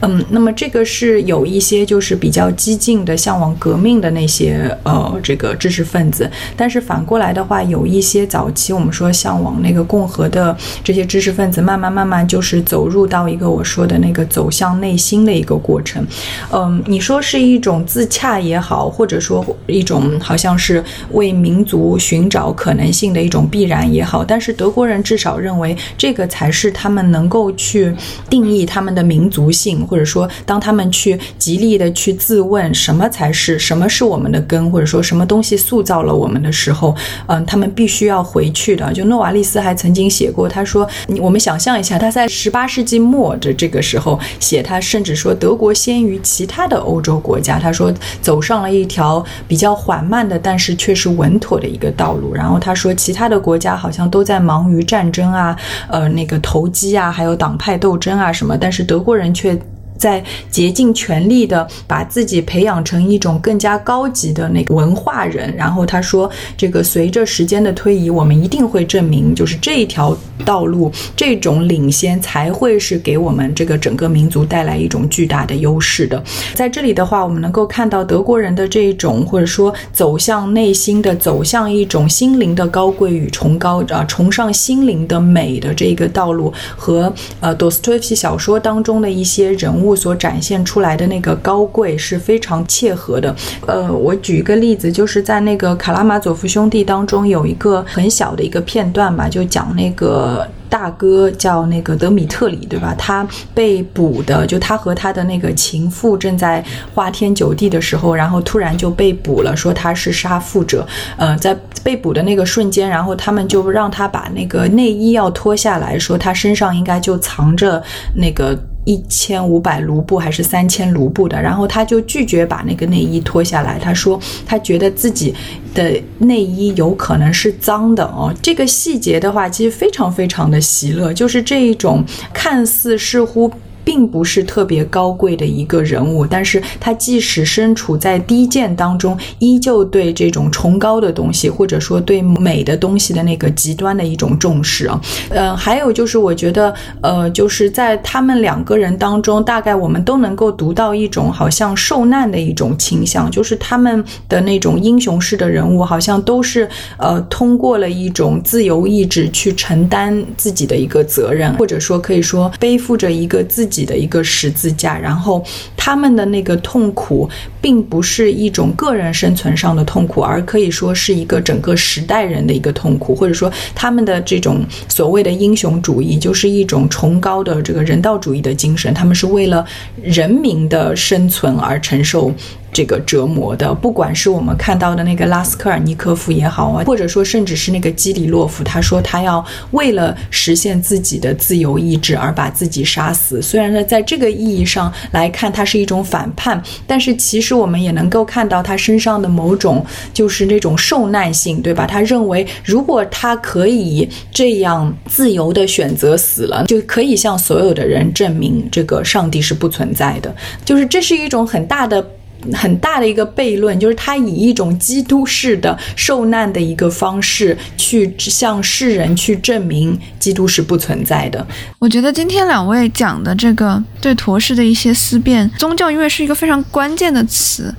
[0.00, 15.77] 嗯，那么这个是有一些就是比较激进的向往革命的那些呃这个知识分子，但是反过来的话，有一些早期我们说向往那个共和的这些知识分子，慢慢慢慢就是走入到一个我说的那个走向内心的一个过。
[15.78, 16.04] 过程。
[16.52, 27.94] 嗯，你说是一种自洽也好，或者说一种好像是为民族寻找可能性的一种必然也好，但是德国人至少认为这个才是他们能够去
[28.28, 36.92] 定义他们的民族性，或者说当他们去极力的去自问什么才是什么是我们的根，或者说什么东西塑造了我们的时候，
[37.26, 38.92] 嗯，他们必须要回去的。
[38.92, 40.88] 就诺瓦利斯还曾经写过，他说，
[41.20, 52.34] 我们想象一下，他在十八世纪末的这个时候写，他甚至说德国先于其他的欧洲国家，他说走上了一条比较缓慢的，但是却是稳妥的一个道路。
[52.34, 55.56] 然后他说，其他的国家好像都在忙于战争啊，
[55.88, 59.58] 呃，那个投机啊，还有党派斗争啊什么，但是德国人却。
[59.98, 76.22] 在竭尽全力的把自己培养成一种更加高级的那个文化人，然后他说，这个随着时间的推移，我们一定会证明，就是这一条道路，这种领先才会是给我们这个整个民族带来一种巨大的优势的。
[76.54, 89.94] 在这里的话，我们能够看到德国人的这种或者说走向内心的，走向一种心灵的高贵与崇高啊，崇尚心灵的美的这个道路，和呃多斯托耶夫斯基小说当中的一些人物。
[89.98, 93.34] 所展现出来的那个高贵是非常切合的。
[93.66, 100.27] 呃，我举一个例子，就是在那个《卡拉马佐夫兄弟》当中有一个很小的一个片段吧，就讲那个
[100.68, 102.94] 大哥叫那个德米特里，对吧？
[102.98, 106.64] 他被捕的，就他和他的那个情妇正在
[106.94, 110.86] 花天酒地的时候，然后突然就被捕了，说他是杀父者。
[111.16, 117.82] 呃，在被捕的那个瞬间，然后他们就让他把那个内衣要脱下来，说他身上应该就藏着
[118.14, 118.58] 那个。
[118.88, 123.78] 一千五百卢布还是三千卢布的，然后他就拒绝把那个内衣脱下来。
[123.78, 125.34] 他说他觉得自己
[125.74, 128.34] 的内衣有可能是脏的哦。
[128.40, 133.52] 这个细节的话，其实非常非常的喜乐，就是这一种看似似乎。
[133.88, 145.00] 并不是特别高贵的一个人物，但是他即使身处在低贱当中，依旧对这种崇高的东西，或者说对美的东西的那个极端的一种重视啊。
[145.30, 156.68] 呃，还有就是，我觉得，呃，就是在他们两个人当中，大概我们都能够读到一种好像受难的一种倾向，就是他们的那种英雄式的人物，好像都是
[156.98, 163.77] 呃通过了一种自由意志去承担自己的一个责任，或者说可以说背负着一个自己。
[163.84, 165.44] 的一个十字架，然后
[165.78, 167.30] 他们的那个痛苦，
[167.62, 179.64] 并不是一种个人生存上的痛苦，而可以说是一个整个时代人的一个痛苦，或者说他们的这种所谓的英雄主义，就是一种崇高的这个人道主义的精神，他们是为了
[180.02, 182.30] 人民的生存而承受。
[182.70, 193.40] 这个折磨的，不管是我们看到的那个拉斯科尔尼科夫也好啊，或者说甚至是那个基里洛夫，他说他要为了实现自己的自由意志而把自己杀死。
[193.40, 201.86] 虽然呢，在这个意义上来看，他是一种反叛，但是其实我们也能够看到他身上的某种就是那种受难性，对吧？
[201.86, 210.34] 他认为，如果他可以这样自由的选择死了，就可以向所有的人证明这个上帝是不存在的。
[210.64, 212.04] 就是这是一种很大的。
[212.52, 221.46] 很大的一个悖论，就是他以一种基督式的受难的一个方式，去向世人去证明基督是不存在的。
[221.78, 227.74] 我觉得今天两位讲的这个对陀氏的一些思辨，宗教因为是一个非常关键的词。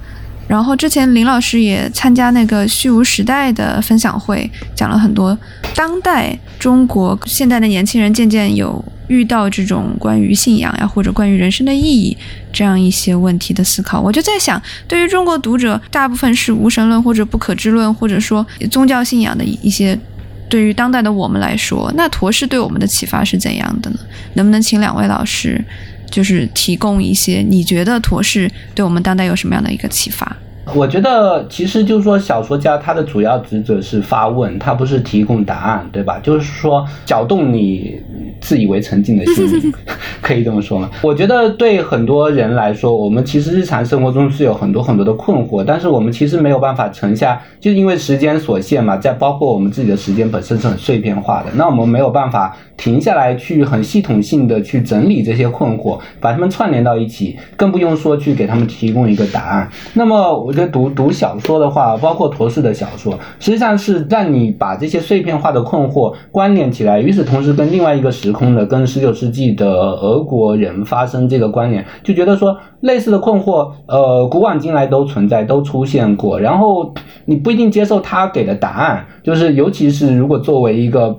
[0.48, 5.38] 然后之前林老师也参加那个虚无时代的分享会，讲了很多
[5.76, 12.18] 当代中国现代的年轻人渐渐有遇到这种关于信仰呀或者关于人生的意义
[12.54, 14.00] 这样一些问题的思考。
[14.00, 20.00] 我就在想，对于中国读者，大部分是无神论或者不可知论，或者说宗教信仰的一些，
[20.48, 24.00] 对于当代的我们来说，那陀氏对我们的启发是怎样的呢？
[24.36, 25.64] 能不能请两位老师？
[26.12, 30.36] 就是提供一些你觉得陀氏对我们当代有什么样的一个启发？
[30.74, 36.20] 我觉得其实就是说，小说家他的主要职责是发问，他不是提供答案，对吧？
[36.20, 38.02] 就是说搅动你
[38.40, 39.74] 自以为沉静的心灵，
[40.22, 40.90] 可以这么说吗？
[41.02, 59.70] 我觉得对很多人来说，我们其实日常生活中是有很多很多的困惑，但是我们其实没有办法沉下，就是因为时间所限嘛，在包括我们自己的时间本身是很碎片化的，那我们没有办法停下来去很系统性的去整理这些困惑，把它们串联到一起，更不用说去给他们提供一个答案。
[59.94, 60.70] 那么我觉得。
[60.70, 76.40] 读读小说的话，包括陀氏的小说，实际上是让你把这些碎片化的困惑关联起来，与此同时跟另外一个时时空的，跟十九世纪的俄国人发生这个关联，就觉得说类似的困惑，呃，古往今来都存在，都出现过。
[76.40, 76.94] 然后
[77.26, 81.18] 你不一定接受他给的答案，就是尤其是如果作为一个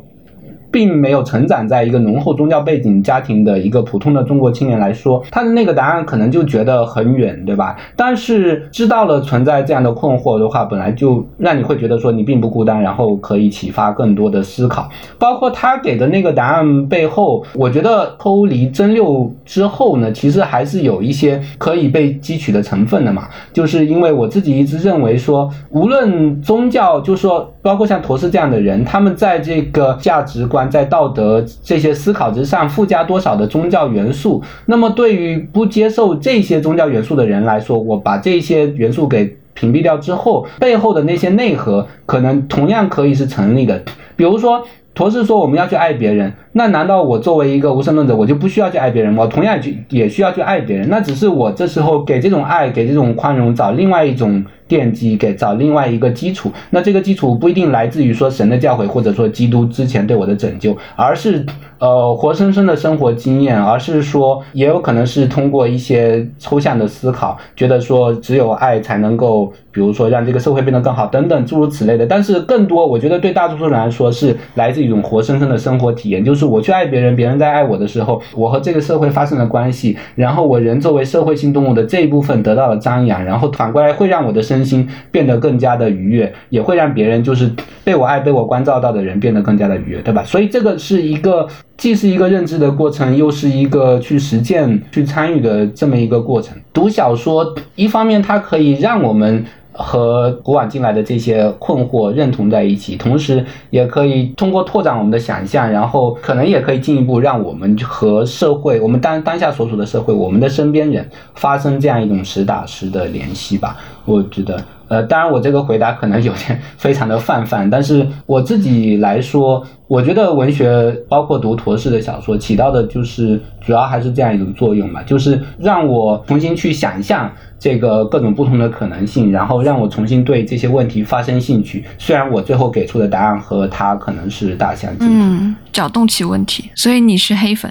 [0.71, 7.77] 并没有成长在一个浓厚宗教背景家庭的一个普通的中国青年来说，他的那个答案可能就觉得很远，对吧？
[7.97, 14.89] 但是知道了存在这样的困惑的话，本来就让你会觉得说你并不孤单，然后可以启发更多的思考。
[15.19, 23.29] 包括他给的那个答案背后，我觉得抽离真六之后呢，其实还是有一些可以被汲取的成分的嘛。
[23.53, 43.81] 就是因为我自己一直认为说，无论宗教，就是说包括像陀思这样的人，他们在这个价值观、在道德这些思考之上附加多少的宗教元素，那么对于不接受这些宗教元素的人来说，我把这些元素给屏蔽掉之后，背后的那些内核可能同样可以是成立的。
[44.17, 49.23] 比如说，陀思说我们要去爱别人，那难道我作为一个无神论者，我就不需要去爱别人吗？
[49.23, 54.45] 我同样去也需要去爱别人，那只是我这时候给这种爱、给这种宽容找另外一种。
[54.71, 61.45] 奠基给找另外一个基础，那这个基础不一定来自于说神的教诲，或者说基督之前对我的拯救，而是
[61.79, 72.07] 呃活生生的生活经验，而是说也有可能是通过一些抽象的思考，觉得说只有爱才能够，比如说让这个社会变得更好等等诸如此类的。
[72.07, 84.60] 但是更多，我觉得对大多数人来说是来自一种活生生的生活体验，就是我去爱别人，别人在爱我的时候，我和这个社会发生了关系，然后我人作为社会性动物的这一部分得到了张扬，然后反过来会让我的身。
[84.65, 87.51] 心变得更加的愉悦，也会让别人就是
[87.85, 90.23] 被我爱、被我关照到的人变得更加的愉悦，对吧？
[90.25, 91.47] 所以这个是一个
[91.77, 96.57] 既是一个认知的过程，又是一个去实践、去参与的这么一个过程。
[96.73, 99.45] 读小说，一方面它可以让我们。
[99.83, 113.77] 和古往今来的这些困惑认同在一起，同时也可以通过拓展我们的想象，然后可能也可以进一步让我们和社会，我们当当下所处的社会，我们的身边人发生这样一种实打实的联系吧。
[114.05, 127.29] 我觉得，呃，当然我这个回答可能有点 非常的泛泛，但是我自己来说，我觉得文学包括读陀氏的小说，起到的就是主要还是这样一种作用嘛，就是让我重新去想象。
[127.63, 131.85] 这个各种不同的可能性，然后让我重新对这些问题发生兴趣。
[131.99, 136.71] 虽然我最后给出的答案和他可能是大相径庭，嗯搅动起问题。
[136.75, 137.71] 所以你是黑粉，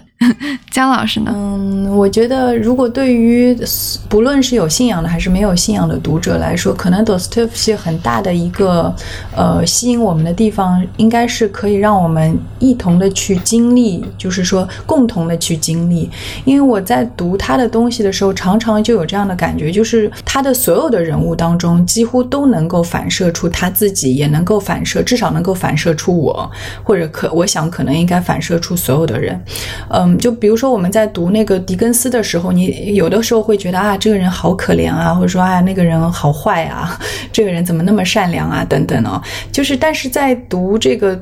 [0.69, 1.31] 姜老师呢？
[1.33, 3.57] 嗯，我觉得如果对于
[4.07, 8.93] 不论是有信仰的还是没有信仰的读者来说，可能 Dostoevsky 很大的一个
[9.35, 16.09] 呃吸引我们的地方，应该是可以让我我们一同的去经历，就是说共同的去经历。
[16.45, 19.83] 因为我在读他的东西的时候，常常就有这样的感觉，就。
[19.89, 26.47] 是他的所有的人物当中，几乎都能够反射出他自己，也能够反射，至少能够反射出我，
[26.83, 29.43] 或者可，我想可能应该反射出所有的人。
[29.89, 36.95] 嗯，就比如说我们在读那个狄更斯的时候，你有的时候会觉得啊，这个人好可怜啊，或者说啊，那个人好坏啊，
[37.31, 39.19] 这个人怎么那么善良啊，等等哦。
[39.51, 41.19] 就是，但是在读这个。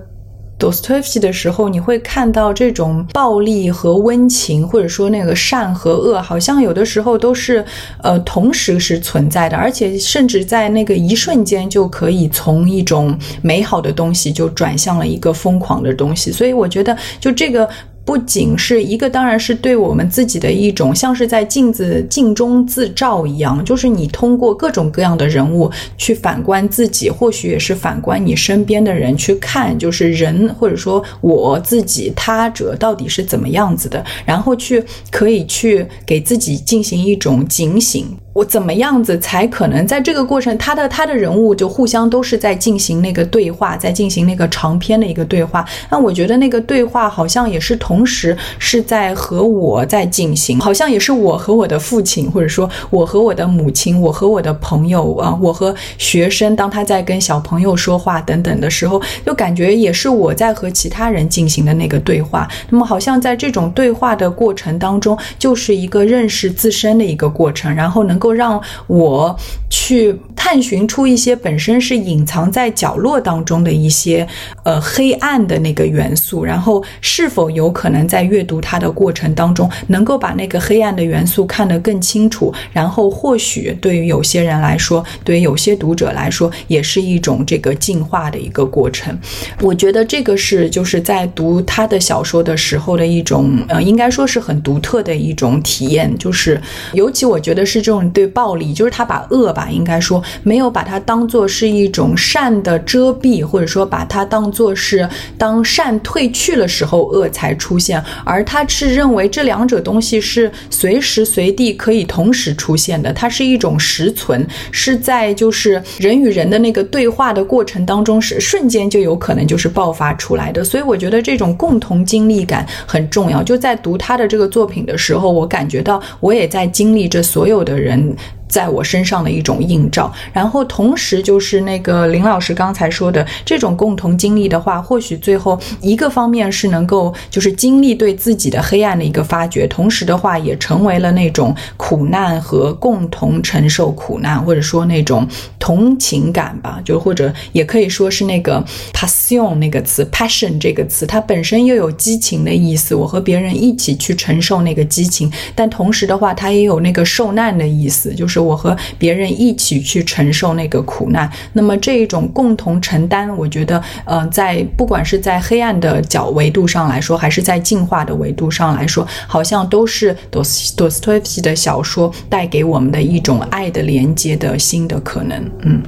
[0.60, 7.64] Dostoevsky 的时候，你会看到这种暴力和温情，或者说那个善和恶，好像有的时候都是
[8.02, 16.32] 呃同时是存在的，而且甚至在那个一瞬间就可以从一种美好的东西就转向了一个疯狂的东西。
[16.32, 17.70] 所以我觉得，就这个。
[18.08, 34.82] 不仅是一个，当然是对我们自己的一种，像是在镜子镜中自照一样，就是你通过各种各样的人物去反观自己，或许也是反观你身边的人，去看就是人或者说我自己他者到底是怎么样子的，然后去
[35.12, 38.08] 可以去给自己进行一种警醒。
[38.38, 45.66] 我怎么样子才可能在这个过程，他的他的人物就互相都是在进行那个对话，在进行那个长篇的一个对话。
[45.90, 62.48] 那我觉得那个对话好像也是同时是在和我在进行，好像也是我和我的父亲，或者说我和我的母亲，我和我的朋友啊，我和学生，当他在跟小朋友说话等等的时候，就感觉也是我在和其他人进行的那个对话。
[62.70, 68.27] 那么好像在这种对话的过程当中，就是一个认识自身的一个过程，然后能够。
[68.28, 69.34] 够让我
[69.70, 74.28] 去探寻出一些本身是隐藏在角落当中的一些
[74.64, 89.18] 呃黑暗的那个元素，然后是否有可能在阅读它的过程当中，能够把那个黑暗的元素看得更清楚，然后或许对于有些人来说，对于有些读者来说，也是一种这个进化的一个过程。
[89.62, 96.62] 我觉得这个是就是在读他的小说的时候的一种呃，应该说是很独特的一种体验，就是
[96.92, 98.12] 尤其我觉得是这种。
[98.18, 105.08] 对暴力，就是他把恶吧，应该说没有把它当做是一种善的遮蔽，或者说把它当做是
[105.38, 120.64] 当善退去了时候恶才出现，而他是认为这两者东西是随时随地可以同时出现的，它是一种实存，是在就是人与人的那个对话的过程当中，是瞬间就有可能就是爆发出来的。
[120.64, 123.44] 所以我觉得这种共同经历感很重要。
[123.44, 127.97] 就在读他的这个作品的时候，我感觉到我也在经历着所有的人。
[127.98, 145.28] and 在我身上的一种映照，然后同时就是那个林老师刚才说的这种共同经历的话，或许最后一个方面是能够就是经历对自己的黑暗的一个发掘，同时的话也成为了那种苦难和共同承受苦难，或者说那种
[145.60, 158.37] 同情感吧，就或者也可以说是那个 passion 那个词，passion 这个词，它本身又有激情的意思，我和别人一起去承受那个激情，但同时的话，它也有那个受难的意思，就是。
[158.40, 175.44] 我和别人一起去承受那个苦难，那么这一种共同承担，我觉得，呃，在不管是在黑暗的角维度上来说，还是在进化的维度上来说，好像都是多斯多斯托耶夫斯基的小说带给我们的一种爱的连接的新的可能。
[175.64, 175.82] 嗯，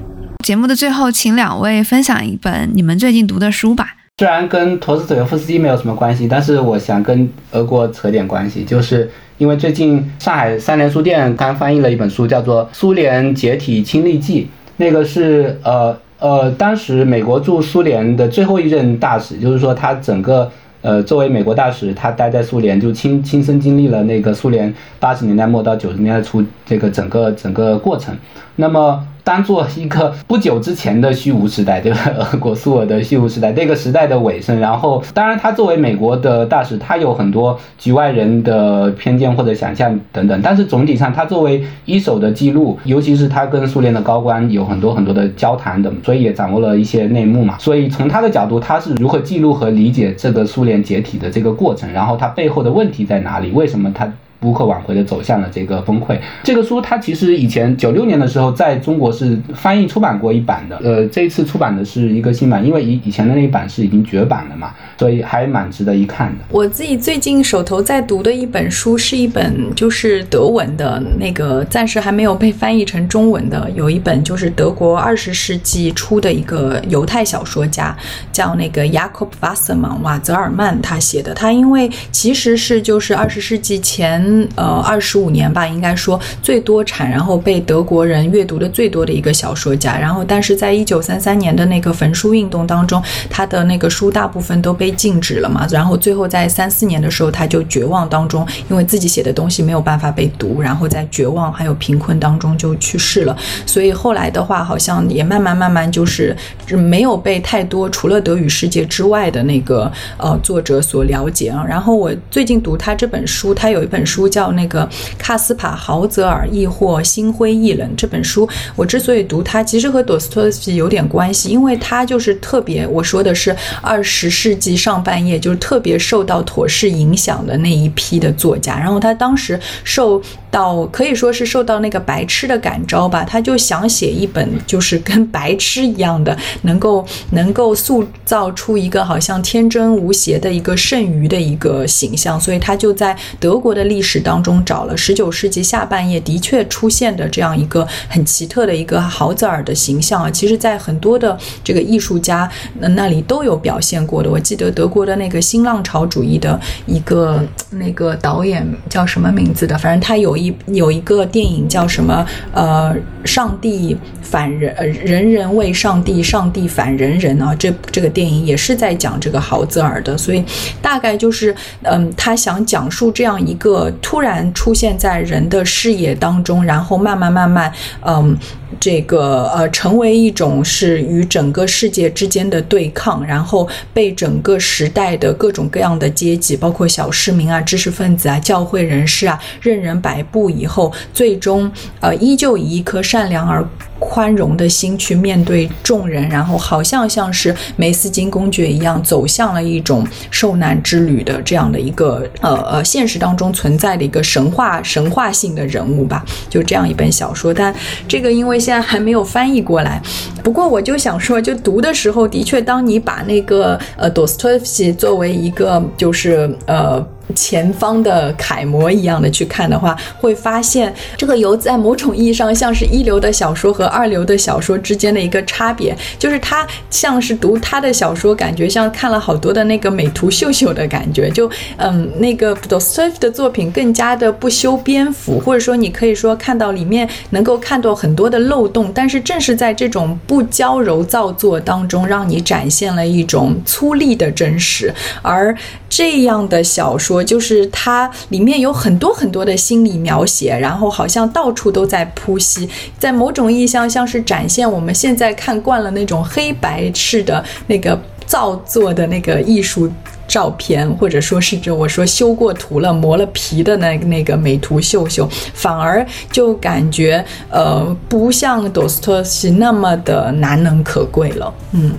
[0.43, 3.95] 节目的最后，请两位分享一本你们最近读的书吧。
[4.19, 9.09] 虽然跟陀思妥耶夫斯基没有什么关系，但是我想跟俄国扯点关系，就是。
[9.37, 14.41] 因为最近上海三联书店刚翻译了一本书，叫做《苏联解体亲历记》，
[14.75, 20.51] 那个是呃呃，当时美国驻苏联的最后一任大使，就是说他整个
[20.81, 28.13] 呃作为美国大使，他待在苏联就亲亲身经历了那个苏联八十年代末到九十年代初这个整个整个过程，
[28.59, 29.03] 那么。
[29.21, 31.99] 当做一个不久之前的虚无时代，对吧？
[32.17, 34.59] 俄国苏俄的虚无时代，那个时代的尾声。
[34.59, 40.41] 然后，当然，他作为美国的大使，他有很多局外人的偏见或者想象等等。
[40.41, 47.55] 但是总体上，他作为一手的记录，尤其是他跟苏联的高官有很多很多的交谈等，所以也掌握了一些内幕嘛。
[47.59, 53.51] 所以从他的角度，他是如何记录和理解这个苏联解体的这个过程，然后他背后的问题在哪里？
[53.51, 54.11] 为什么他？
[54.39, 56.17] 不可挽回的走向了这个崩溃。
[56.43, 66.45] 这个书它其实以前九六年的时候在中国是翻译出版过一版的，呃，这一次出版的是一个新版，因为以以前的那一版是已经绝版了嘛，所以还蛮值得一看的。
[66.49, 77.95] 我自己最近手头在读的一本书是一本就是德文的那个，暂时还没有被翻译成中文的，有一本就是德国二十世纪初的一个犹太小说家，
[78.31, 84.28] 叫那个 Jakob Wasserman 瓦泽尔曼他写的，他因为其实是就是二十世纪前。
[84.29, 89.97] 嗯呃，二十五年吧，应该说最多产，然后被德国人阅读的最多的一个小说家。
[89.97, 95.67] 然后，但是在一九三三年的那个焚书运动当中，他的那个书大部分都被禁止了嘛。
[95.71, 103.35] 然后最后在三四年的时候，他就绝望当中，因为自己写的东西没有办法被读，然后在绝望还有贫困当中就去世了。
[103.65, 106.37] 所以后来的话，好像也慢慢慢慢就是
[106.69, 111.65] 没有被太多除了德语世界之外的那个呃作者所了解啊。
[111.67, 114.18] 然后我最近读他这本书，他有一本书。
[114.19, 114.87] 书叫那个
[115.17, 117.89] 卡斯帕豪泽尔，亦或心灰意冷。
[117.95, 128.77] 这本书我之所以读它，其实和朵斯托耶夫斯基有点关系，因为他就是特别，我说的是二十世纪上半叶，就是特别受到妥氏影响的那一批的作家。
[128.77, 130.21] 然后他当时受。
[130.51, 152.49] 到可以说是受到那个白痴的感召吧，他就想写一本就是跟白痴一样的，能够能够塑造出一个好像天真无邪的一个剩余的一个形象，所以他就在德国的历史当中找了十九世纪下半叶的确出现的这样一个很奇特的一个豪泽尔的形象啊，其实在很多的这个艺术家
[152.79, 154.31] 那里都有表现过的。
[154.31, 160.38] 我记得德国的那个新浪潮主义的一个那个导演叫什么名字的，反正他有。
[160.39, 162.25] 一有一个电影叫什么？
[162.53, 162.95] 呃，
[163.25, 167.53] 上帝反人，呃，人人为上帝，上帝反人人啊！
[167.59, 170.43] 这这个电影也是在讲这个豪泽尔的，所以
[170.81, 171.53] 大概就是，
[171.83, 177.71] 嗯，他想讲述这样一个突然出现在人的视野当中，然后慢慢慢慢，
[178.05, 178.37] 嗯。
[178.79, 193.65] 这个呃，成为一种是与整个世界之间的对抗，然后被整个时代的各种各样的阶级，包括小市民啊、知识分子啊、教会人士啊，任人摆布以后，最终呃，依旧以一颗善良而。
[194.01, 207.53] 宽容的心去面对众人，然后好像像是梅斯金公爵一样，走向了一种受难之旅的这样的一个呃呃现实当中存在的一个神话神话性的人物吧，就这样一本小说。
[207.53, 207.75] 但
[208.07, 210.01] 这个因为现在还没有翻译过来，
[210.43, 217.05] 不过我就想说，就读的时候，的确，当你把那个呃，，Dostoevsky 作为一个就是呃。
[217.35, 245.55] 前方的楷模一样的去看的话，会发现这个游在某种意义上像是一流的小说和二流的小说之间的一个差别，就是他像是读他的小说，感觉像看了好多的那个美图秀秀的感觉，就嗯，那个 d o s t o e v 的作品更加的不修边幅，或者说你可以说看到里面能够看到很多的漏洞，但是正是在这种不娇柔造作当中，让你展现了一种粗粝的真实，而
[245.87, 247.18] 这样的小说。
[247.23, 259.91] 就是它里面有很多很多的心理描写，然后好像到处都在铺析，在某种意义上像是展现我们现在看惯了那种黑白式的那个造作的那个艺术
[260.27, 271.91] 照片，或者说是这我说修过图了、磨了皮的那那个美图秀秀，反而就感觉呃不像多斯托西那么的难能可贵了，嗯。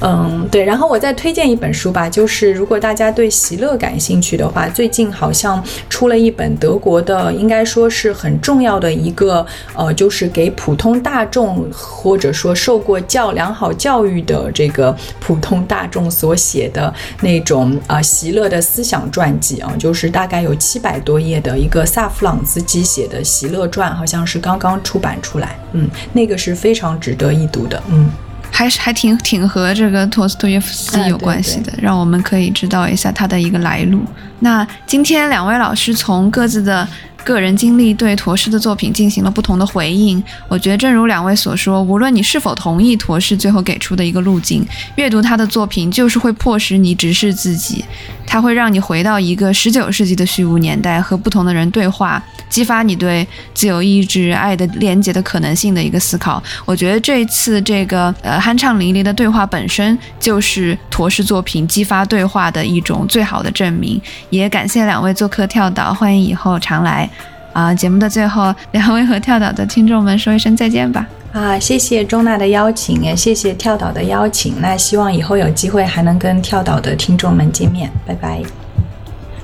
[0.00, 28.10] 嗯，对，然后我再推荐一本书吧，就是如果大家对席勒感兴趣的话，最近好像出了一本德国的，应该说是很重要的一个，呃，就是给普通大众或者说受过教良好教育的这个普通大众所写的那种啊席勒的思想传记啊，就是大概有七百多页的一个萨弗朗斯基写的席勒传，好像是刚刚出版出来，嗯，那个是非常值得一读的，嗯。
[28.52, 34.04] 还是还挺挺和这个托斯托耶夫斯基有关系的，让我们可以知道一下他的一个来路。
[34.38, 36.86] 那今天两位老师从各自的。
[37.24, 40.22] 个人经历对陀氏的作品进行了不同的回应。
[40.48, 44.66] 我觉得，正如两位所说，无论你是否同意陀氏最后给出的一个路径，
[44.96, 47.84] 阅读他的作品就是会迫使你直视自己，
[48.26, 56.42] 它会让你回到一个十九世纪的虚无年代，和不同的人对话，激发你对自由意志、爱的连结的可能性的一个思考。
[56.64, 64.00] 我觉得这一次这个呃酣畅淋漓的对话本身就是陀氏作品激发对话的一种最好的证明。
[64.30, 67.08] 也感谢两位做客跳岛，欢迎以后常来。
[67.52, 71.06] 啊，节目的最后，两位和跳岛的听众们说一声再见吧。
[71.32, 74.60] 啊，谢谢钟娜的邀请，也谢谢跳岛的邀请。
[74.60, 77.90] 那希望以后有机会还能跟跳岛的听众们见面。
[78.06, 78.42] 拜拜。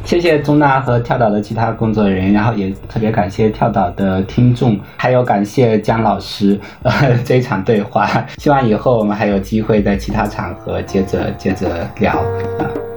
[0.05, 8.09] 谢谢钟娜和跳岛的其他工作人员，然后也特别感谢跳岛的听众，还有感谢姜老师呃这一场对话。
[8.39, 12.13] 希望以后我们还有机会在其他场合接着接着聊
[12.59, 12.88] 啊。